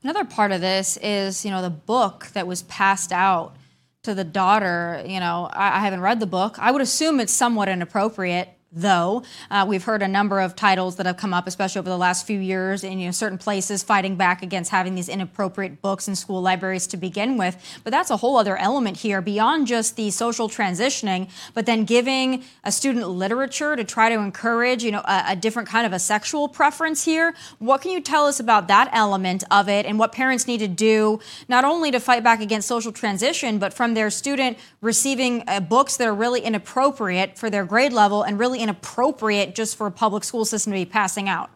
Another 0.04 0.23
part 0.23 0.54
of 0.54 0.62
this 0.62 0.97
is, 1.02 1.43
you 1.43 1.52
know, 1.52 1.62
the 1.62 1.69
book 1.69 2.28
that 2.28 2.47
was 2.47 2.62
passed 2.63 3.12
out 3.12 3.58
to 4.04 4.13
the 4.13 4.23
daughter. 4.23 5.04
You 5.06 5.19
know, 5.19 5.49
I, 5.52 5.78
I 5.78 5.80
haven't 5.80 6.02
read 6.02 6.21
the 6.21 6.28
book. 6.28 6.56
I 6.60 6.71
would 6.71 6.82
assume 6.82 7.19
it's 7.19 7.34
somewhat 7.34 7.67
inappropriate 7.67 8.49
though. 8.73 9.23
Uh, 9.51 9.65
we've 9.67 9.83
heard 9.83 10.01
a 10.01 10.07
number 10.07 10.39
of 10.39 10.55
titles 10.55 10.95
that 10.97 11.05
have 11.05 11.17
come 11.17 11.33
up, 11.33 11.47
especially 11.47 11.79
over 11.79 11.89
the 11.89 11.97
last 11.97 12.25
few 12.25 12.39
years, 12.39 12.83
in 12.83 12.99
you 12.99 13.05
know, 13.07 13.12
certain 13.12 13.38
places 13.38 13.83
fighting 13.83 14.15
back 14.15 14.41
against 14.41 14.71
having 14.71 14.95
these 14.95 15.09
inappropriate 15.09 15.81
books 15.81 16.07
in 16.07 16.15
school 16.15 16.41
libraries 16.41 16.88
to 16.88 16.97
begin 16.97 17.38
with. 17.38 17.57
But 17.83 17.91
that's 17.91 18.09
a 18.09 18.17
whole 18.17 18.38
other 18.38 18.57
element 18.57 18.97
here 18.97 19.21
beyond 19.21 19.67
just 19.67 19.95
the 19.95 20.12
social 20.12 20.49
transitioning, 20.49 21.29
but 21.53 21.65
then 21.65 21.86
giving 21.86 22.43
a 22.63 22.71
student 22.71 23.07
literature 23.07 23.75
to 23.75 23.83
try 23.83 24.09
to 24.09 24.15
encourage, 24.15 24.83
you 24.83 24.91
know, 24.91 25.01
a, 25.05 25.23
a 25.29 25.36
different 25.36 25.69
kind 25.69 25.86
of 25.86 25.93
a 25.93 25.99
sexual 25.99 26.47
preference 26.47 27.05
here. 27.05 27.33
What 27.59 27.81
can 27.81 27.91
you 27.91 28.01
tell 28.01 28.25
us 28.25 28.39
about 28.39 28.67
that 28.67 28.89
element 28.91 29.43
of 29.51 29.69
it 29.69 29.86
and 29.86 29.99
what 29.99 30.12
parents 30.12 30.47
need 30.47 30.59
to 30.59 30.67
do 30.67 31.19
not 31.47 31.63
only 31.63 31.91
to 31.91 31.99
fight 31.99 32.23
back 32.23 32.41
against 32.41 32.67
social 32.67 32.91
transition, 32.91 33.59
but 33.59 33.73
from 33.73 33.93
their 33.93 34.09
student 34.09 34.57
receiving 34.81 35.43
uh, 35.47 35.59
books 35.59 35.97
that 35.97 36.07
are 36.07 36.13
really 36.13 36.41
inappropriate 36.41 37.38
for 37.38 37.49
their 37.49 37.65
grade 37.65 37.93
level 37.93 38.23
and 38.23 38.39
really 38.39 38.62
inappropriate 38.63 39.56
just 39.56 39.76
for 39.76 39.88
a 39.88 39.91
public 39.91 40.23
school 40.23 40.45
system 40.45 40.71
to 40.73 40.80
be 40.80 40.86
passing 40.86 41.30
out. 41.30 41.49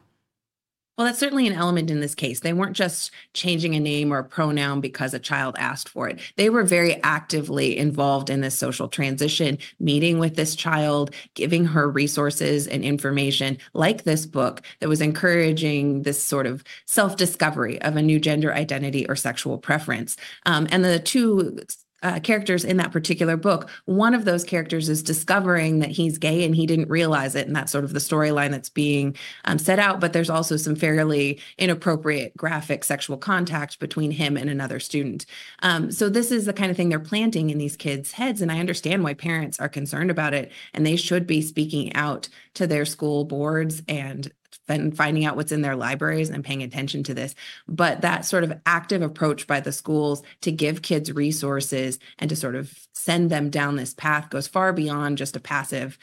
Well, 0.98 1.06
that's 1.06 1.20
certainly 1.20 1.46
an 1.46 1.54
element 1.54 1.92
in 1.92 2.00
this 2.00 2.16
case. 2.16 2.40
They 2.40 2.54
weren't 2.54 2.76
just 2.76 3.12
changing 3.34 3.76
a 3.76 3.80
name 3.80 4.12
or 4.12 4.18
a 4.18 4.24
pronoun 4.24 4.82
because 4.82 5.14
a 5.14 5.20
child 5.20 5.56
asked 5.60 5.90
for 5.90 6.10
it. 6.10 6.20
They 6.38 6.50
were 6.50 6.64
very 6.64 6.96
actively 7.04 7.78
involved 7.78 8.32
in 8.32 8.42
this 8.42 8.58
social 8.58 8.88
transition, 8.88 9.60
meeting 9.80 10.18
with 10.18 10.36
this 10.36 10.56
child, 10.56 11.12
giving 11.36 11.66
her 11.66 11.88
resources 11.88 12.66
and 12.66 12.84
information, 12.84 13.60
like 13.76 14.06
this 14.06 14.26
book 14.26 14.64
that 14.80 14.90
was 14.90 15.00
encouraging 15.00 16.02
this 16.02 16.22
sort 16.22 16.48
of 16.48 16.64
self 16.88 17.16
discovery 17.16 17.80
of 17.84 17.96
a 17.96 18.02
new 18.02 18.20
gender 18.20 18.52
identity 18.52 19.06
or 19.08 19.16
sexual 19.16 19.60
preference. 19.60 20.18
Um, 20.48 20.68
and 20.72 20.84
the 20.84 20.98
two 20.98 21.60
uh, 22.04 22.20
characters 22.20 22.64
in 22.64 22.78
that 22.78 22.92
particular 22.92 23.38
book. 23.38 23.70
One 23.86 24.14
of 24.14 24.26
those 24.26 24.44
characters 24.44 24.90
is 24.90 25.02
discovering 25.02 25.80
that 25.80 25.90
he's 25.90 26.18
gay 26.18 26.44
and 26.44 26.56
he 26.56 26.66
didn't 26.66 26.90
realize 26.90 27.36
it. 27.36 27.48
And 27.48 27.56
that's 27.56 27.72
sort 27.72 27.84
of 27.84 27.94
the 27.94 28.00
storyline 28.00 28.52
that's 28.52 28.70
being 28.70 29.16
um, 29.46 29.58
set 29.58 29.80
out. 29.80 30.00
But 30.00 30.14
there's 30.14 30.30
also 30.30 30.58
some 30.58 30.76
fairly 30.76 31.40
inappropriate 31.58 32.38
graphic 32.38 32.84
sexual 32.84 33.18
contact 33.18 33.80
between 33.80 34.12
him 34.12 34.38
and 34.38 34.50
another 34.50 34.80
student. 34.80 35.26
Um, 35.64 35.92
so 35.92 36.10
this 36.10 36.32
is 36.32 36.46
the 36.46 36.54
kind 36.54 36.70
of 36.70 36.78
thing 36.78 36.90
they're 36.90 37.00
planting 37.00 37.50
in 37.50 37.58
these 37.58 37.76
kids' 37.76 38.12
heads. 38.12 38.42
And 38.42 38.52
I 38.52 38.60
understand 38.60 39.04
why 39.04 39.14
parents 39.14 39.60
are 39.60 39.70
concerned 39.70 40.12
about 40.12 40.34
it. 40.34 40.52
And 40.74 40.86
they 40.86 40.96
should 40.96 41.26
be 41.26 41.42
speaking 41.42 41.94
out 41.94 42.30
to 42.56 42.68
their 42.68 42.86
school 42.86 43.26
boards 43.26 43.82
and 43.88 44.32
and 44.68 44.96
finding 44.96 45.26
out 45.26 45.36
what's 45.36 45.52
in 45.52 45.62
their 45.62 45.76
libraries 45.76 46.30
and 46.30 46.44
paying 46.44 46.64
attention 46.64 47.04
to 47.04 47.14
this. 47.14 47.36
But 47.68 48.02
that 48.02 48.26
sort 48.26 48.44
of 48.44 48.60
active 48.66 49.02
approach 49.02 49.48
by 49.48 49.60
the 49.60 49.72
schools 49.72 50.24
to 50.42 50.52
give 50.52 50.82
kids 50.82 51.12
resources 51.12 52.00
and 52.20 52.30
to 52.30 52.36
sort 52.36 52.56
of 52.56 52.74
send 52.94 53.30
them 53.30 53.50
down 53.50 53.76
this 53.76 53.94
path 53.94 54.30
goes 54.30 54.48
far 54.48 54.74
beyond 54.74 55.18
just 55.18 55.36
a 55.36 55.40
passive 55.40 55.98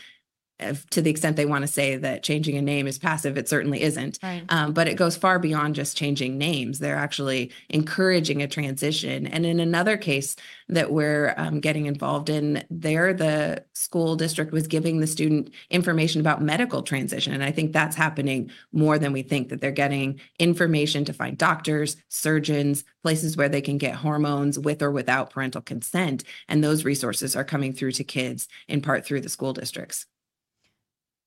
if, 0.61 0.89
to 0.91 1.03
the 1.03 1.11
extent 1.11 1.37
they 1.37 1.47
want 1.47 1.63
to 1.63 1.69
say 1.69 1.97
that 1.97 2.23
changing 2.23 2.57
a 2.57 2.63
name 2.63 2.87
is 2.87 2.99
passive, 2.99 3.37
it 3.37 3.49
certainly 3.49 3.83
isn't. 3.83 4.19
Right. 4.23 4.45
Um, 4.49 4.73
but 4.73 4.87
it 4.87 4.95
goes 4.95 5.17
far 5.17 5.39
beyond 5.39 5.75
just 5.75 5.97
changing 5.97 6.39
names. 6.39 6.79
They're 6.79 6.97
actually 6.97 7.51
encouraging 7.71 8.43
a 8.43 8.47
transition. 8.47 9.27
And 9.27 9.45
in 9.45 9.59
another 9.59 9.97
case 9.97 10.37
that 10.69 10.93
we're 10.93 11.35
um, 11.37 11.61
getting 11.61 11.87
involved 11.87 12.31
in, 12.31 12.65
there 12.71 13.13
the 13.13 13.65
school 13.75 14.15
district 14.17 14.53
was 14.53 14.67
giving 14.67 15.01
the 15.01 15.07
student 15.07 15.51
information 15.71 16.21
about 16.21 16.41
medical 16.41 16.83
transition. 16.83 17.35
And 17.35 17.43
I 17.43 17.51
think 17.51 17.73
that's 17.73 17.97
happening 17.97 18.51
more 18.73 18.99
than 18.99 19.13
we 19.13 19.23
think, 19.23 19.49
that 19.49 19.61
they're 19.61 19.73
getting 19.73 20.21
information 20.39 21.05
to 21.07 21.13
find 21.13 21.37
doctors, 21.37 21.97
surgeons, 22.09 22.85
places 23.03 23.37
where 23.37 23.49
they 23.49 23.61
can 23.61 23.77
get 23.77 23.97
hormones 23.97 24.59
with 24.59 24.83
or 24.83 24.91
without 24.91 25.31
parental 25.31 25.61
consent. 25.61 26.25
And 26.49 26.63
those 26.63 26.85
resources 26.85 27.35
are 27.35 27.45
coming 27.45 27.73
through 27.73 27.93
to 27.93 28.05
kids 28.05 28.49
in 28.69 28.81
part 28.81 29.05
through 29.05 29.21
the 29.21 29.29
school 29.29 29.53
districts 29.53 30.07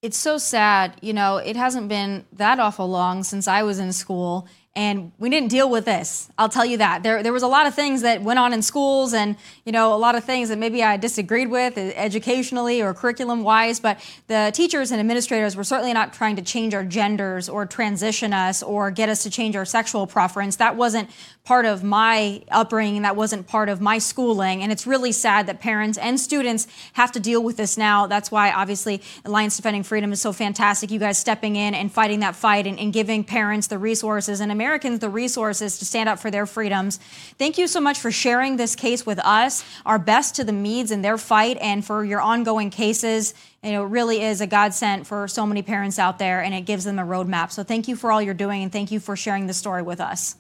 it's 0.02 0.18
so 0.18 0.38
sad. 0.38 0.98
You 1.02 1.14
know, 1.14 1.38
it 1.38 1.56
hasn't 1.56 1.90
been 1.90 2.26
that 2.34 2.60
awful 2.60 2.88
long 2.88 3.24
since 3.24 3.48
I 3.48 3.64
was 3.64 3.80
in 3.80 3.94
school 3.94 4.48
and 4.78 5.12
we 5.18 5.32
didn't 5.32 5.50
deal 5.50 5.72
with 5.72 5.86
this. 5.86 6.30
I'll 6.38 6.50
tell 6.50 6.64
you 6.64 6.78
that. 6.78 7.02
There, 7.02 7.24
there 7.24 7.34
was 7.34 7.42
a 7.42 7.48
lot 7.48 7.66
of 7.66 7.74
things 7.74 8.04
that 8.04 8.22
went 8.22 8.38
on 8.38 8.54
in 8.54 8.62
schools 8.62 9.12
and, 9.12 9.36
you 9.66 9.72
know, 9.72 9.92
a 9.92 9.98
lot 9.98 10.14
of 10.14 10.24
things 10.24 10.50
that 10.50 10.60
maybe 10.60 10.84
I 10.84 10.98
disagreed 10.98 11.50
with 11.50 11.80
educationally 11.80 12.80
or 12.80 12.94
curriculum 12.94 13.42
wise, 13.42 13.80
but 13.80 14.00
the 14.28 14.52
teachers 14.54 14.92
and 14.92 15.00
administrators 15.00 15.56
were 15.56 15.64
certainly 15.64 15.94
not 15.94 16.14
trying 16.14 16.36
to 16.36 16.44
change 16.44 16.76
our 16.76 16.86
genders 16.86 17.50
or 17.50 17.66
transition 17.66 18.34
us 18.34 18.62
or 18.62 18.92
get 18.92 19.10
us 19.10 19.24
to 19.24 19.32
change 19.32 19.56
our 19.56 19.66
sexual 19.66 20.06
preference. 20.06 20.58
That 20.58 20.76
wasn't 20.76 21.10
part 21.44 21.66
of 21.66 21.84
my 21.84 22.44
upbringing. 22.52 23.02
That 23.02 23.16
wasn't 23.16 23.48
part 23.48 23.70
of 23.70 23.82
my 23.82 23.98
schooling. 23.98 24.62
And 24.62 24.72
it's 24.72 24.86
really 24.86 25.12
sad 25.12 25.48
that 25.48 25.60
parents 25.60 25.98
and 25.98 26.20
students 26.20 26.68
have 26.94 27.12
to 27.14 27.20
deal 27.20 27.42
with 27.42 27.58
this 27.58 27.80
now. 27.80 28.06
That's 28.06 28.30
why, 28.30 28.52
obviously, 28.52 29.02
Alliance 29.26 29.56
Defending 29.56 29.82
Freedom 29.82 30.12
is 30.12 30.22
so 30.22 30.32
fantastic. 30.34 30.92
You 30.92 31.00
guys 31.00 31.18
stepping 31.18 31.56
in 31.56 31.74
and 31.74 31.92
fighting 31.92 32.20
that 32.20 32.36
fight 32.36 32.68
and, 32.68 32.78
and 32.78 32.94
giving 32.94 33.24
parents 33.24 33.66
the 33.66 33.80
resources 33.80 34.40
and 34.40 34.52
America 34.52 34.67
Americans 34.68 35.00
the 35.00 35.10
resources 35.10 35.80
to 35.80 35.86
stand 35.86 36.10
up 36.10 36.20
for 36.20 36.30
their 36.30 36.46
freedoms. 36.46 37.00
Thank 37.38 37.58
you 37.58 37.68
so 37.68 37.80
much 37.80 38.00
for 38.00 38.12
sharing 38.12 38.58
this 38.58 38.76
case 38.76 39.06
with 39.06 39.18
us. 39.20 39.64
Our 39.86 39.98
best 39.98 40.36
to 40.36 40.44
the 40.44 40.52
Meads 40.52 40.92
in 40.92 41.02
their 41.02 41.18
fight 41.18 41.58
and 41.62 41.86
for 41.86 42.04
your 42.04 42.20
ongoing 42.20 42.70
cases. 42.70 43.34
You 43.64 43.72
know, 43.72 43.86
it 43.86 43.88
really 43.88 44.22
is 44.22 44.42
a 44.42 44.48
godsend 44.48 45.08
for 45.08 45.30
so 45.30 45.46
many 45.46 45.62
parents 45.62 45.98
out 45.98 46.20
there, 46.20 46.44
and 46.44 46.54
it 46.54 46.62
gives 46.62 46.84
them 46.84 47.00
a 47.00 47.04
roadmap. 47.04 47.54
So 47.54 47.64
thank 47.64 47.88
you 47.88 47.96
for 47.96 48.12
all 48.12 48.22
you're 48.22 48.34
doing, 48.34 48.62
and 48.62 48.70
thank 48.70 48.92
you 48.92 49.00
for 49.00 49.16
sharing 49.16 49.48
the 49.48 49.54
story 49.54 49.84
with 49.84 50.02
us. 50.02 50.36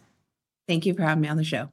Thank 0.67 0.85
you 0.85 0.93
for 0.93 1.03
having 1.03 1.21
me 1.21 1.29
on 1.29 1.37
the 1.37 1.45
show. 1.45 1.69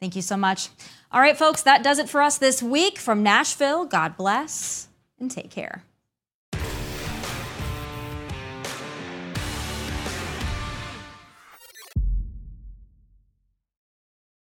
Thank 0.00 0.16
you 0.16 0.22
so 0.22 0.38
much. 0.38 0.70
All 1.12 1.20
right, 1.20 1.36
folks, 1.36 1.62
that 1.62 1.82
does 1.82 1.98
it 1.98 2.08
for 2.08 2.22
us 2.22 2.38
this 2.38 2.62
week 2.62 2.98
from 2.98 3.22
Nashville. 3.22 3.84
God 3.84 4.16
bless 4.16 4.88
and 5.20 5.30
take 5.30 5.50
care. 5.50 5.84